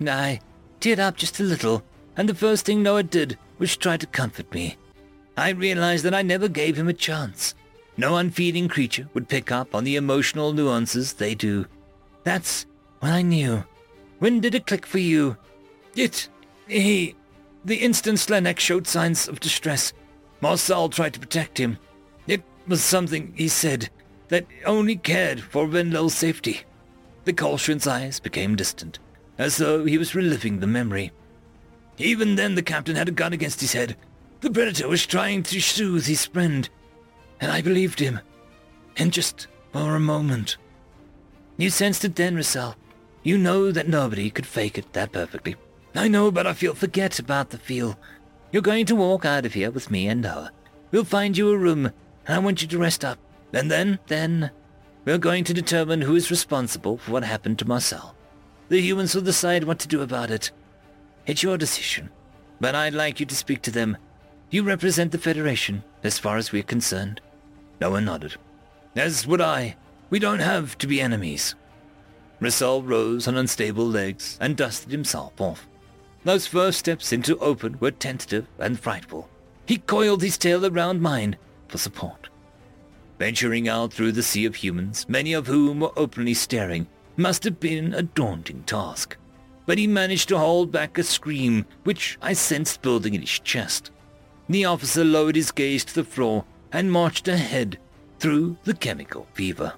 [0.00, 0.38] I
[0.80, 1.82] teared up just a little,
[2.16, 4.76] and the first thing Noah did was try to comfort me.
[5.36, 7.56] I realized that I never gave him a chance.
[7.96, 11.66] No unfeeling creature would pick up on the emotional nuances they do.
[12.22, 12.66] That's
[13.00, 13.64] when I knew.
[14.20, 15.36] When did it click for you?
[15.96, 16.28] It...
[16.68, 17.16] he...
[17.64, 19.92] The instant Slanek showed signs of distress,
[20.42, 21.78] Marcel tried to protect him.
[22.26, 23.88] It was something he said
[24.28, 26.62] that only cared for Venlil's safety.
[27.24, 28.98] The Kolshian's eyes became distant,
[29.38, 31.12] as though he was reliving the memory.
[31.96, 33.96] Even then the captain had a gun against his head.
[34.40, 36.68] The predator was trying to soothe his friend,
[37.40, 38.18] and I believed him.
[38.96, 40.56] And just for a moment.
[41.56, 42.74] You sensed it then, Rissel.
[43.22, 45.54] You know that nobody could fake it that perfectly.
[45.94, 47.96] I know, but I feel forget about the feel.
[48.52, 50.52] You're going to walk out of here with me and Noah.
[50.90, 53.18] We'll find you a room, and I want you to rest up.
[53.54, 54.50] And then, then,
[55.06, 58.14] we're going to determine who is responsible for what happened to Marcel.
[58.68, 60.50] The humans will decide what to do about it.
[61.26, 62.10] It's your decision,
[62.60, 63.96] but I'd like you to speak to them.
[64.50, 67.22] You represent the Federation, as far as we're concerned.
[67.80, 68.36] Noah nodded.
[68.94, 69.76] As would I.
[70.10, 71.54] We don't have to be enemies.
[72.38, 75.66] Rissel rose on unstable legs and dusted himself off.
[76.24, 79.28] Those first steps into open were tentative and frightful.
[79.66, 81.36] He coiled his tail around mine
[81.68, 82.28] for support.
[83.18, 87.60] Venturing out through the sea of humans, many of whom were openly staring, must have
[87.60, 89.16] been a daunting task.
[89.66, 93.90] But he managed to hold back a scream which I sensed building in his chest.
[94.48, 97.78] The officer lowered his gaze to the floor and marched ahead
[98.18, 99.74] through the chemical fever.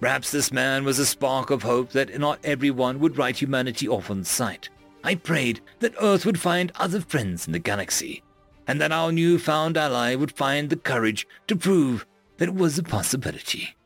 [0.00, 4.10] Perhaps this man was a spark of hope that not everyone would write humanity off
[4.10, 4.68] on sight.
[5.06, 8.24] I prayed that Earth would find other friends in the galaxy,
[8.66, 12.04] and that our newfound ally would find the courage to prove
[12.38, 13.76] that it was a possibility.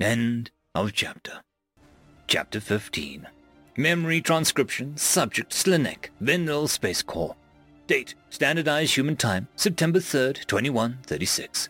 [0.00, 1.42] End of chapter.
[2.26, 3.28] Chapter 15.
[3.76, 7.36] Memory transcription, subject Slanek, Venlil Space Corps.
[7.86, 11.68] Date, standardized human time, September 3rd, 2136.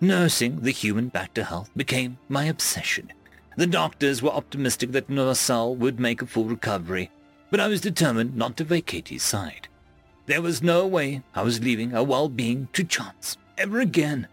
[0.00, 3.12] Nursing the human back to health became my obsession.
[3.56, 7.10] The doctors were optimistic that Norsal would make a full recovery,
[7.50, 9.68] but I was determined not to vacate his side.
[10.26, 14.28] There was no way I was leaving our well-being to chance ever again.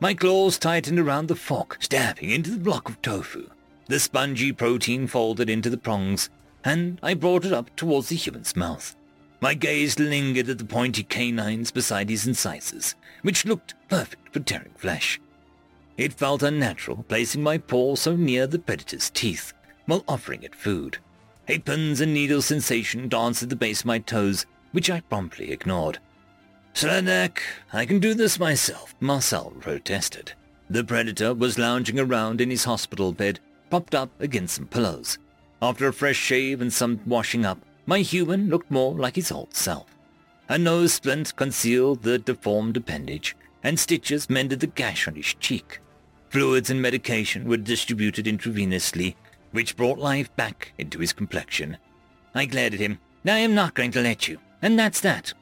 [0.00, 3.48] My claws tightened around the fork, stabbing into the block of tofu.
[3.86, 6.28] The spongy protein folded into the prongs,
[6.64, 8.96] and I brought it up towards the human's mouth.
[9.40, 14.72] My gaze lingered at the pointy canines beside his incisors, which looked perfect for tearing
[14.76, 15.20] flesh.
[15.96, 19.52] It felt unnatural placing my paw so near the predator's teeth
[19.86, 20.98] while offering it food.
[21.48, 25.52] A pins and needles sensation danced at the base of my toes, which I promptly
[25.52, 25.98] ignored.
[26.74, 27.38] Slanek,
[27.72, 30.32] I can do this myself, Marcel protested.
[30.68, 33.40] The predator was lounging around in his hospital bed,
[33.70, 35.18] propped up against some pillows.
[35.62, 39.54] After a fresh shave and some washing up, my human looked more like his old
[39.54, 39.86] self.
[40.48, 45.80] A nose splint concealed the deformed appendage, and stitches mended the gash on his cheek.
[46.36, 49.14] Fluids and medication were distributed intravenously,
[49.52, 51.78] which brought life back into his complexion.
[52.34, 52.98] I glared at him.
[53.24, 55.32] I am not going to let you, and that's that.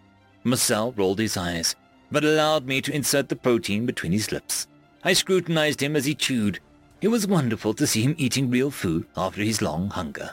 [0.45, 1.75] Marcel rolled his eyes,
[2.13, 4.69] but allowed me to insert the protein between his lips.
[5.03, 6.61] I scrutinized him as he chewed.
[7.01, 10.31] It was wonderful to see him eating real food after his long hunger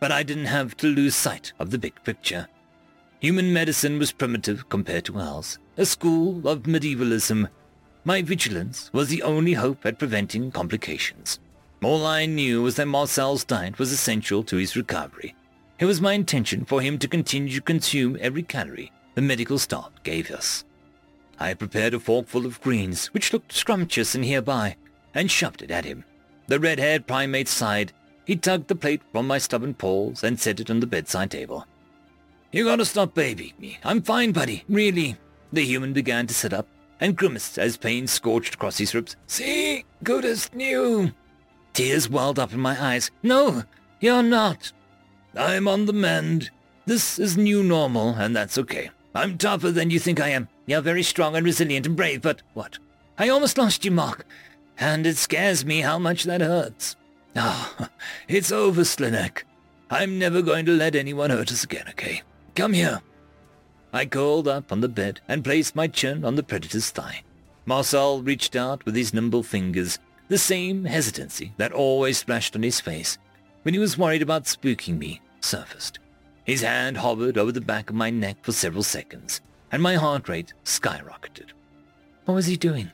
[0.00, 2.46] but I didn't have to lose sight of the big picture.
[3.20, 7.48] Human medicine was primitive compared to ours, a school of medievalism.
[8.08, 11.40] My vigilance was the only hope at preventing complications.
[11.82, 15.34] All I knew was that Marcel's diet was essential to his recovery.
[15.78, 19.90] It was my intention for him to continue to consume every calorie the medical staff
[20.04, 20.64] gave us.
[21.38, 24.76] I prepared a forkful of greens, which looked scrumptious and hereby,
[25.12, 26.02] and shoved it at him.
[26.46, 27.92] The red-haired primate sighed
[28.24, 31.66] he tugged the plate from my stubborn paws and set it on the bedside table.
[32.52, 33.78] You gotta stop babying me.
[33.84, 34.64] I'm fine, buddy.
[34.66, 35.18] Really.
[35.52, 36.68] The human began to sit up
[37.00, 39.16] and grimaced as pain scorched across his ribs.
[39.26, 39.84] See?
[40.02, 41.12] Good as new.
[41.72, 43.10] Tears welled up in my eyes.
[43.22, 43.64] No,
[44.00, 44.72] you're not.
[45.36, 46.50] I'm on the mend.
[46.86, 48.90] This is new normal, and that's okay.
[49.14, 50.48] I'm tougher than you think I am.
[50.66, 52.78] You're very strong and resilient and brave, but what?
[53.18, 54.26] I almost lost you, Mark.
[54.78, 56.96] And it scares me how much that hurts.
[57.36, 57.90] Ah,
[58.28, 59.42] it's over, Slanek.
[59.90, 62.22] I'm never going to let anyone hurt us again, okay?
[62.54, 63.00] Come here.
[63.92, 67.22] I curled up on the bed and placed my chin on the predator's thigh.
[67.64, 72.80] Marcel reached out with his nimble fingers, the same hesitancy that always splashed on his
[72.80, 73.18] face
[73.62, 75.98] when he was worried about spooking me surfaced.
[76.44, 80.28] His hand hovered over the back of my neck for several seconds, and my heart
[80.28, 81.50] rate skyrocketed.
[82.24, 82.90] What was he doing?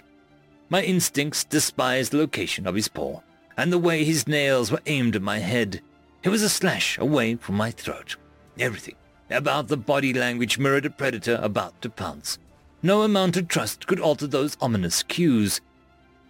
[0.69, 3.21] My instincts despised the location of his paw,
[3.57, 5.81] and the way his nails were aimed at my head.
[6.23, 8.17] It was a slash away from my throat.
[8.59, 8.97] Everything
[9.35, 12.39] about the body language mirrored a predator about to pounce.
[12.83, 15.61] No amount of trust could alter those ominous cues.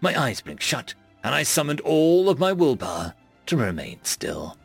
[0.01, 3.15] My eyes blinked shut, and I summoned all of my willpower
[3.47, 4.57] to remain still.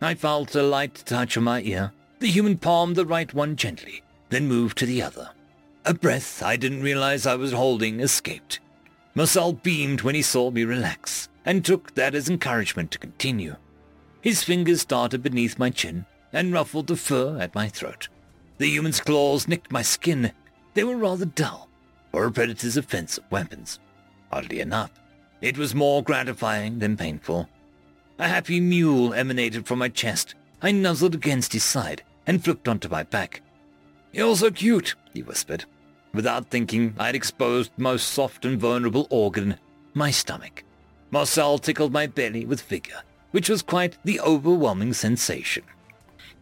[0.00, 1.92] I felt a light touch on my ear.
[2.18, 5.30] The human palmed the right one gently, then moved to the other.
[5.84, 8.60] A breath I didn't realize I was holding escaped.
[9.14, 13.56] Marcel beamed when he saw me relax and took that as encouragement to continue.
[14.20, 18.08] His fingers started beneath my chin and ruffled the fur at my throat.
[18.58, 20.32] The human's claws nicked my skin.
[20.74, 21.68] They were rather dull
[22.12, 23.78] for a predator's offensive weapons.
[24.30, 24.90] Oddly enough,
[25.40, 27.48] it was more gratifying than painful.
[28.18, 30.34] A happy mewl emanated from my chest.
[30.60, 33.40] I nuzzled against his side and flipped onto my back.
[34.12, 35.64] You're so cute, he whispered.
[36.12, 39.58] Without thinking, I had exposed most soft and vulnerable organ,
[39.94, 40.62] my stomach.
[41.10, 45.64] Marcel tickled my belly with vigor, which was quite the overwhelming sensation.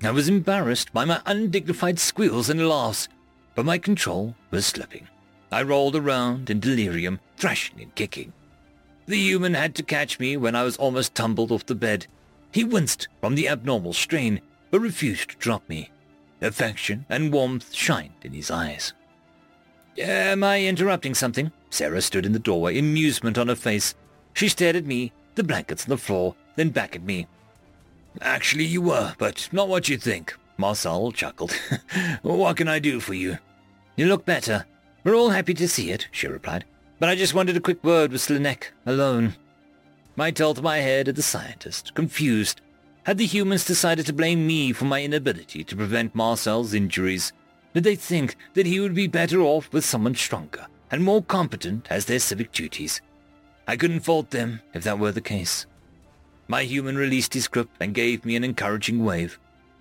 [0.05, 3.09] I was embarrassed by my undignified squeals and laughs,
[3.55, 5.07] but my control was slipping.
[5.53, 8.33] I rolled around in delirium, thrashing and kicking.
[9.07, 12.07] The human had to catch me when I was almost tumbled off the bed.
[12.51, 14.41] He winced from the abnormal strain,
[14.71, 15.91] but refused to drop me.
[16.41, 18.95] Affection and warmth shined in his eyes.
[19.99, 21.53] Am I interrupting something?
[21.71, 23.95] Sarah stood in the doorway, amusement on her face.
[24.35, 27.27] She stared at me, the blankets on the floor, then back at me.
[28.21, 30.37] Actually, you were, but not what you think.
[30.59, 31.53] Marcel chuckled.
[32.23, 33.39] what can I do for you?
[33.97, 34.67] You look better.
[35.05, 36.65] We're all happy to see it, she replied.
[36.99, 39.35] But I just wanted a quick word with Slanek, alone.
[40.19, 42.61] I tilted my head at the scientist, confused.
[43.05, 47.33] Had the humans decided to blame me for my inability to prevent Marcel's injuries?
[47.75, 51.89] Did they think that he would be better off with someone stronger and more competent
[51.91, 53.01] as their civic duties?
[53.67, 55.67] I couldn't fault them if that were the case.
[56.49, 59.39] My human released his grip and gave me an encouraging wave.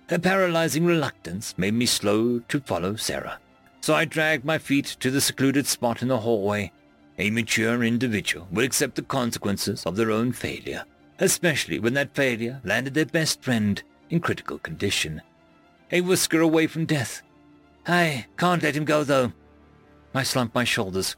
[0.08, 3.38] Her paralyzing reluctance made me slow to follow Sarah,
[3.80, 6.72] so I dragged my feet to the secluded spot in the hallway.
[7.18, 10.84] A mature individual would accept the consequences of their own failure,
[11.18, 15.22] especially when that failure landed their best friend in critical condition.
[15.90, 17.22] A whisker away from death,
[17.86, 19.32] I can't let him go, though.
[20.14, 21.16] I slumped my shoulders.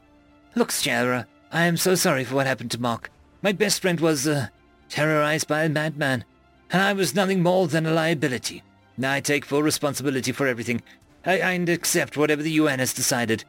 [0.55, 3.11] Look, Sarah, I am so sorry for what happened to Mark.
[3.41, 4.47] My best friend was, uh,
[4.89, 6.25] terrorized by a madman,
[6.71, 8.63] and I was nothing more than a liability.
[9.03, 10.81] I take full responsibility for everything,
[11.25, 13.43] I, and accept whatever the UN has decided.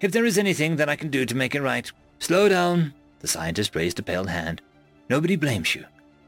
[0.00, 2.94] If there is anything that I can do to make it right, slow down.
[3.20, 4.62] The scientist raised a pale hand.
[5.10, 5.84] Nobody blames you,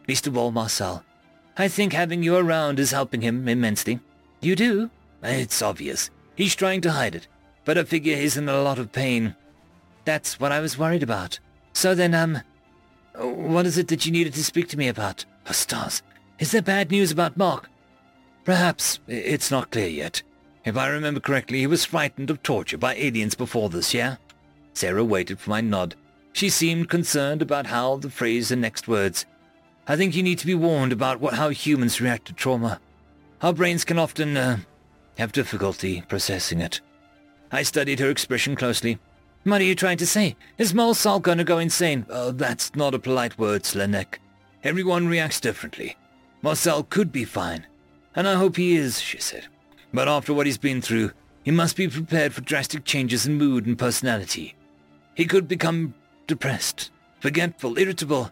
[0.08, 1.04] least of all Marcel.
[1.56, 4.00] I think having you around is helping him immensely.
[4.40, 4.90] You do?
[5.22, 6.10] It's obvious.
[6.34, 7.28] He's trying to hide it,
[7.64, 9.36] but I figure he's in a lot of pain.
[10.04, 11.38] That's what I was worried about.
[11.72, 12.40] So then, um,
[13.20, 15.24] what is it that you needed to speak to me about?
[15.48, 16.02] Oh, stars.
[16.38, 17.68] Is there bad news about Mark?
[18.44, 19.00] Perhaps.
[19.06, 20.22] It's not clear yet.
[20.64, 24.16] If I remember correctly, he was frightened of torture by aliens before this, yeah?
[24.74, 25.94] Sarah waited for my nod.
[26.32, 29.26] She seemed concerned about how the phrase the next words.
[29.86, 32.80] I think you need to be warned about what, how humans react to trauma.
[33.42, 34.58] Our brains can often, uh,
[35.18, 36.80] have difficulty processing it.
[37.50, 38.98] I studied her expression closely.
[39.44, 40.36] What are you trying to say?
[40.58, 42.04] Is Marcel gonna go insane?
[42.10, 44.18] Oh, that's not a polite word, Slanek.
[44.62, 45.96] Everyone reacts differently.
[46.42, 47.66] Marcel could be fine.
[48.14, 49.46] And I hope he is, she said.
[49.94, 51.12] But after what he's been through,
[51.42, 54.54] he must be prepared for drastic changes in mood and personality.
[55.14, 55.94] He could become
[56.26, 58.30] depressed, forgetful, irritable,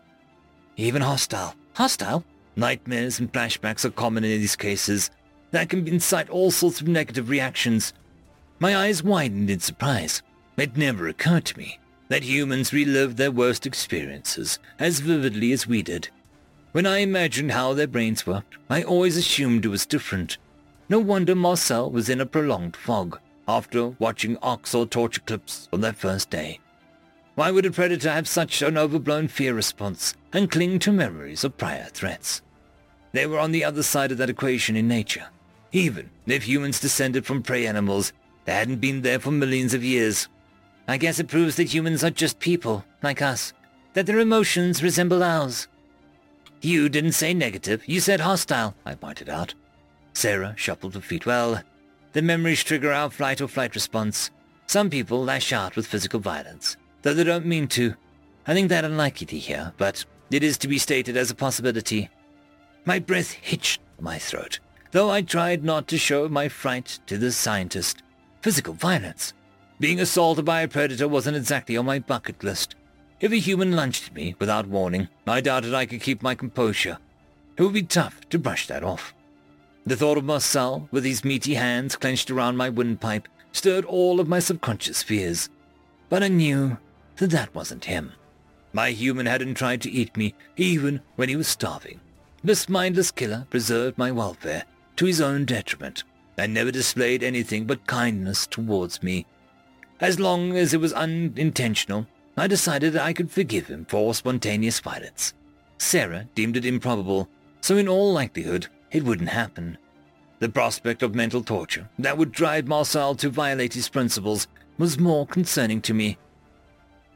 [0.76, 1.54] even hostile.
[1.74, 2.22] Hostile?
[2.54, 5.10] Nightmares and flashbacks are common in these cases,
[5.52, 7.94] that can incite all sorts of negative reactions.
[8.58, 10.22] My eyes widened in surprise.
[10.58, 11.78] It never occurred to me
[12.08, 16.08] that humans relived their worst experiences as vividly as we did.
[16.72, 20.36] When I imagined how their brains worked, I always assumed it was different.
[20.88, 25.92] No wonder Marcel was in a prolonged fog after watching Arxur torture clips on their
[25.92, 26.58] first day.
[27.36, 31.56] Why would a predator have such an overblown fear response and cling to memories of
[31.56, 32.42] prior threats?
[33.12, 35.28] They were on the other side of that equation in nature.
[35.70, 38.12] Even if humans descended from prey animals,
[38.44, 40.28] they hadn't been there for millions of years.
[40.88, 43.52] I guess it proves that humans are just people, like us,
[43.92, 45.68] that their emotions resemble ours.
[46.60, 49.54] You didn't say negative, you said hostile, I pointed out.
[50.14, 51.26] Sarah shuffled her feet.
[51.26, 51.62] Well,
[52.12, 54.30] the memories trigger our flight or flight response.
[54.66, 57.94] Some people lash out with physical violence, though they don't mean to.
[58.46, 62.08] I think that unlikely to hear, but it is to be stated as a possibility.
[62.84, 64.58] My breath hitched my throat
[64.92, 68.02] though I tried not to show my fright to the scientist.
[68.42, 69.34] Physical violence.
[69.80, 72.74] Being assaulted by a predator wasn't exactly on my bucket list.
[73.20, 76.98] If a human lunged at me without warning, I doubted I could keep my composure.
[77.56, 79.14] It would be tough to brush that off.
[79.86, 84.28] The thought of Marcel, with his meaty hands clenched around my windpipe, stirred all of
[84.28, 85.48] my subconscious fears.
[86.08, 86.78] But I knew
[87.16, 88.12] that that wasn't him.
[88.72, 92.00] My human hadn't tried to eat me, even when he was starving.
[92.42, 94.64] This mindless killer preserved my welfare,
[94.96, 96.02] to his own detriment,
[96.36, 99.24] and never displayed anything but kindness towards me.
[100.00, 105.34] As long as it was unintentional, I decided I could forgive him for spontaneous violence.
[105.78, 107.28] Sarah deemed it improbable,
[107.60, 109.76] so in all likelihood it wouldn't happen.
[110.38, 114.46] The prospect of mental torture that would drive Marcel to violate his principles
[114.78, 116.16] was more concerning to me.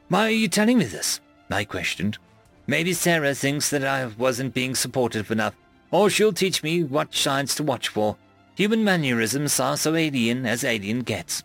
[0.08, 1.20] Why are you telling me this?
[1.50, 2.18] I questioned.
[2.66, 5.54] Maybe Sarah thinks that I wasn't being supportive enough,
[5.92, 8.16] or she'll teach me what signs to watch for.
[8.56, 11.44] Human mannerisms are so alien as alien gets.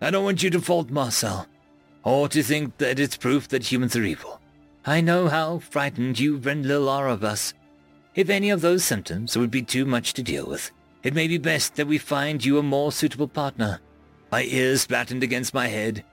[0.00, 1.46] I don't want you to fault Marcel,
[2.04, 4.40] or to think that it's proof that humans are evil.
[4.86, 7.52] I know how frightened you Venlil are of us.
[8.14, 10.70] If any of those symptoms would be too much to deal with,
[11.02, 13.80] it may be best that we find you a more suitable partner.
[14.30, 16.04] My ears flattened against my head.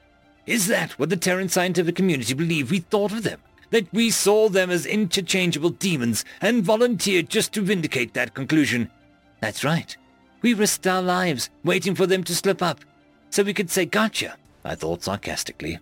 [0.45, 3.41] Is that what the Terran scientific community believed we thought of them?
[3.71, 8.89] That we saw them as interchangeable demons and volunteered just to vindicate that conclusion?
[9.41, 9.95] That's right.
[10.41, 12.81] We risked our lives waiting for them to slip up,
[13.35, 15.77] so we could say gotcha, I thought sarcastically.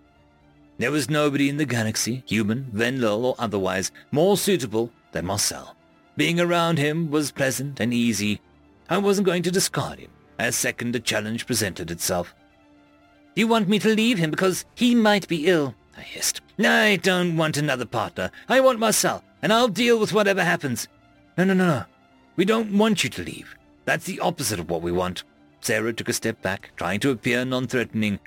[0.80, 5.76] There was nobody in the galaxy, human, Venlil, or otherwise, more suitable than Marcel.
[6.18, 8.42] Being around him was pleasant and easy.
[8.90, 12.34] I wasn't going to discard him, as second a challenge presented itself.
[13.36, 16.42] You want me to leave him because he might be ill, I hissed.
[16.58, 18.32] I don't want another partner.
[18.50, 20.88] I want Marcel, and I'll deal with whatever happens.
[21.38, 21.86] No, no, no, no.
[22.36, 23.56] We don't want you to leave.
[23.86, 25.24] That's the opposite of what we want.
[25.64, 28.20] Sarah took a step back, trying to appear non-threatening.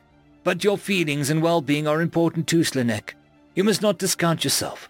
[0.43, 3.11] But your feelings and well-being are important too, Slanek.
[3.55, 4.89] You must not discount yourself.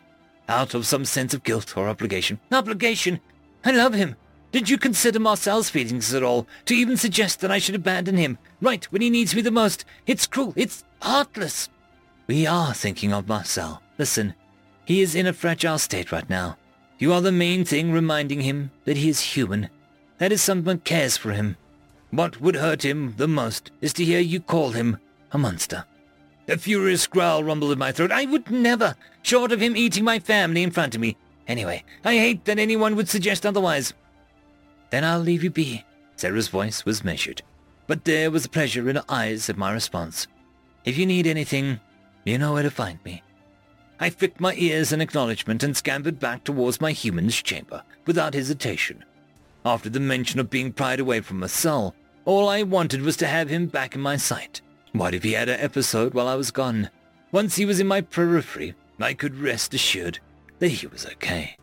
[0.48, 2.38] Out of some sense of guilt or obligation.
[2.52, 3.20] Obligation?
[3.64, 4.14] I love him.
[4.52, 6.46] Did you consider Marcel's feelings at all?
[6.66, 9.84] To even suggest that I should abandon him, right when he needs me the most?
[10.06, 10.52] It's cruel.
[10.56, 11.68] It's heartless.
[12.28, 13.82] We are thinking of Marcel.
[13.98, 14.34] Listen,
[14.84, 16.58] he is in a fragile state right now.
[16.98, 19.68] You are the main thing reminding him that he is human.
[20.18, 21.56] That is someone cares for him.
[22.10, 24.98] What would hurt him the most is to hear you call him
[25.32, 25.84] a monster.
[26.48, 28.12] A furious growl rumbled in my throat.
[28.12, 31.16] I would never, short of him eating my family in front of me.
[31.48, 33.92] Anyway, I hate that anyone would suggest otherwise.
[34.90, 35.84] Then I'll leave you be.
[36.14, 37.42] Sarah's voice was measured,
[37.86, 40.28] but there was pleasure in her eyes at my response.
[40.84, 41.80] If you need anything,
[42.24, 43.22] you know where to find me.
[43.98, 49.04] I flicked my ears in acknowledgement and scampered back towards my human's chamber, without hesitation.
[49.66, 51.92] After the mention of being pried away from Marcel,
[52.24, 54.60] all I wanted was to have him back in my sight.
[54.92, 56.88] What if he had an episode while I was gone?
[57.32, 60.20] Once he was in my periphery, I could rest assured
[60.60, 61.56] that he was okay.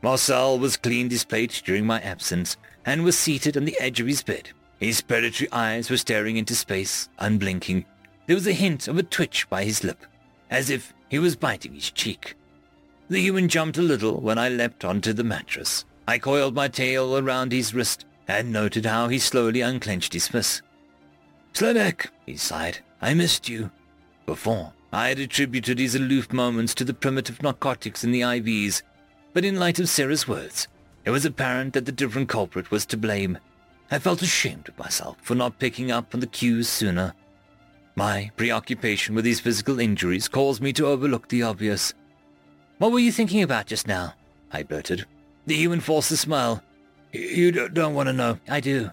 [0.00, 2.56] Marcel was cleaned his plate during my absence
[2.86, 4.48] and was seated on the edge of his bed.
[4.80, 7.84] His predatory eyes were staring into space, unblinking.
[8.26, 10.06] There was a hint of a twitch by his lip,
[10.50, 12.36] as if he was biting his cheek.
[13.10, 15.84] The human jumped a little when I leapt onto the mattress.
[16.08, 20.62] I coiled my tail around his wrist and noted how he slowly unclenched his fist.
[21.52, 23.70] Slanek, he sighed, I missed you.
[24.24, 28.80] Before, I had attributed his aloof moments to the primitive narcotics in the IVs,
[29.34, 30.66] but in light of Sarah's words,
[31.04, 33.36] it was apparent that the different culprit was to blame.
[33.90, 37.12] I felt ashamed of myself for not picking up on the cues sooner.
[37.96, 41.92] My preoccupation with these physical injuries caused me to overlook the obvious.
[42.78, 44.14] What were you thinking about just now?
[44.50, 45.04] I blurted.
[45.48, 46.62] The human forced a smile.
[47.10, 48.38] You don't want to know.
[48.50, 48.90] I do.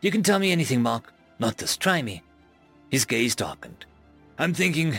[0.00, 1.12] You can tell me anything, Mark.
[1.38, 1.76] Not this.
[1.76, 2.22] Try me.
[2.90, 3.84] His gaze darkened.
[4.38, 4.96] I'm thinking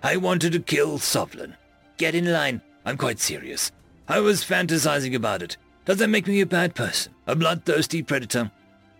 [0.00, 1.56] I wanted to kill Sovlin.
[1.96, 2.62] Get in line.
[2.86, 3.72] I'm quite serious.
[4.06, 5.56] I was fantasizing about it.
[5.86, 7.12] Does that make me a bad person?
[7.26, 8.52] A bloodthirsty predator?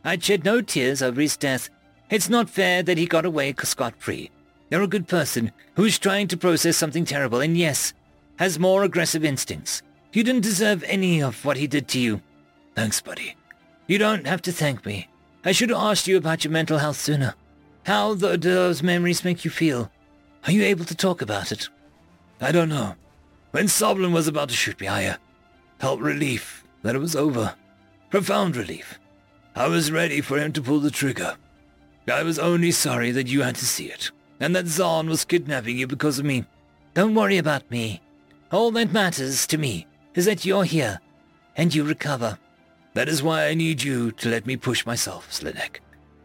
[0.05, 1.70] I'd shed no tears over his death.
[2.11, 4.32] It's not fair that he got away scot-free.
[4.70, 7.95] You're a good person who's trying to process something terrible and yes,
[8.41, 9.83] has more aggressive instincts.
[10.13, 12.22] You didn't deserve any of what he did to you.
[12.75, 13.37] Thanks, buddy.
[13.87, 15.09] You don't have to thank me.
[15.45, 17.35] I should have asked you about your mental health sooner.
[17.85, 19.91] How do those memories make you feel?
[20.45, 21.68] Are you able to talk about it?
[22.41, 22.95] I don't know.
[23.51, 25.17] When Sovlin was about to shoot me, I uh,
[25.79, 27.55] felt relief that it was over.
[28.11, 28.99] Profound relief.
[29.55, 31.37] I was ready for him to pull the trigger.
[32.11, 34.11] I was only sorry that you had to see it,
[34.41, 36.45] and that Zahn was kidnapping you because of me.
[36.95, 38.01] Don't worry about me.
[38.51, 39.87] All that matters to me
[40.18, 41.00] is that you're here,
[41.57, 42.38] and you recover.
[42.92, 45.78] That is why I need you to let me push myself, Slanek.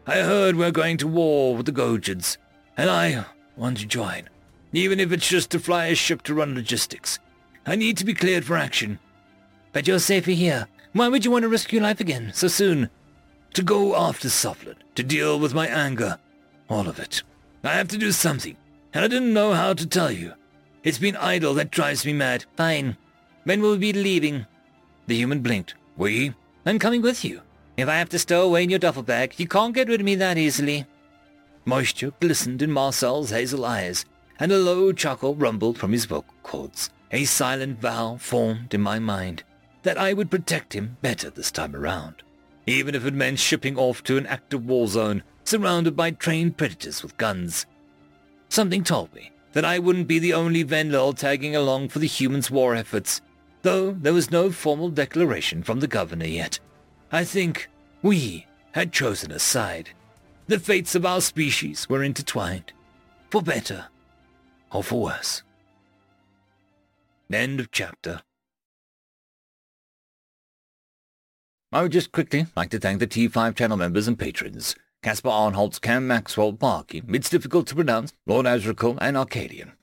[0.06, 2.36] I heard we're going to war with the Gojids,
[2.76, 3.24] and I
[3.56, 4.28] want to join
[4.74, 7.18] even if it's just to fly a ship to run logistics.
[7.66, 8.98] I need to be cleared for action.
[9.72, 10.66] But you're safer here.
[10.92, 12.90] Why would you want to risk your life again so soon?
[13.54, 16.18] To go after Sovlin, to deal with my anger.
[16.68, 17.22] All of it.
[17.62, 18.56] I have to do something,
[18.92, 20.34] and I didn't know how to tell you.
[20.82, 22.44] It's been idle that drives me mad.
[22.56, 22.96] Fine.
[23.44, 24.46] When will we be leaving?
[25.06, 25.74] The human blinked.
[25.96, 26.32] We?
[26.66, 27.42] I'm coming with you.
[27.76, 30.04] If I have to stow away in your duffel bag, you can't get rid of
[30.06, 30.86] me that easily.
[31.64, 34.04] Moisture glistened in Marcel's hazel eyes
[34.38, 36.90] and a low chuckle rumbled from his vocal cords.
[37.10, 39.44] A silent vow formed in my mind
[39.82, 42.22] that I would protect him better this time around.
[42.66, 47.02] even if it meant shipping off to an active war zone, surrounded by trained predators
[47.02, 47.66] with guns.
[48.48, 52.50] Something told me that I wouldn't be the only Venlil tagging along for the humans'
[52.50, 53.20] war efforts,
[53.64, 56.60] though there was no formal declaration from the governor yet.
[57.10, 57.68] I think
[58.02, 59.90] we had chosen a side.
[60.46, 62.72] The fates of our species were intertwined,
[63.30, 63.86] for better
[64.70, 65.42] or for worse.
[67.32, 68.20] End of chapter.
[71.72, 74.76] I would just quickly like to thank the T5 channel members and patrons.
[75.02, 79.72] Caspar Arnholtz, Cam Maxwell, Barkey, It's Difficult to Pronounce, Lord Azrakul, and Arcadian.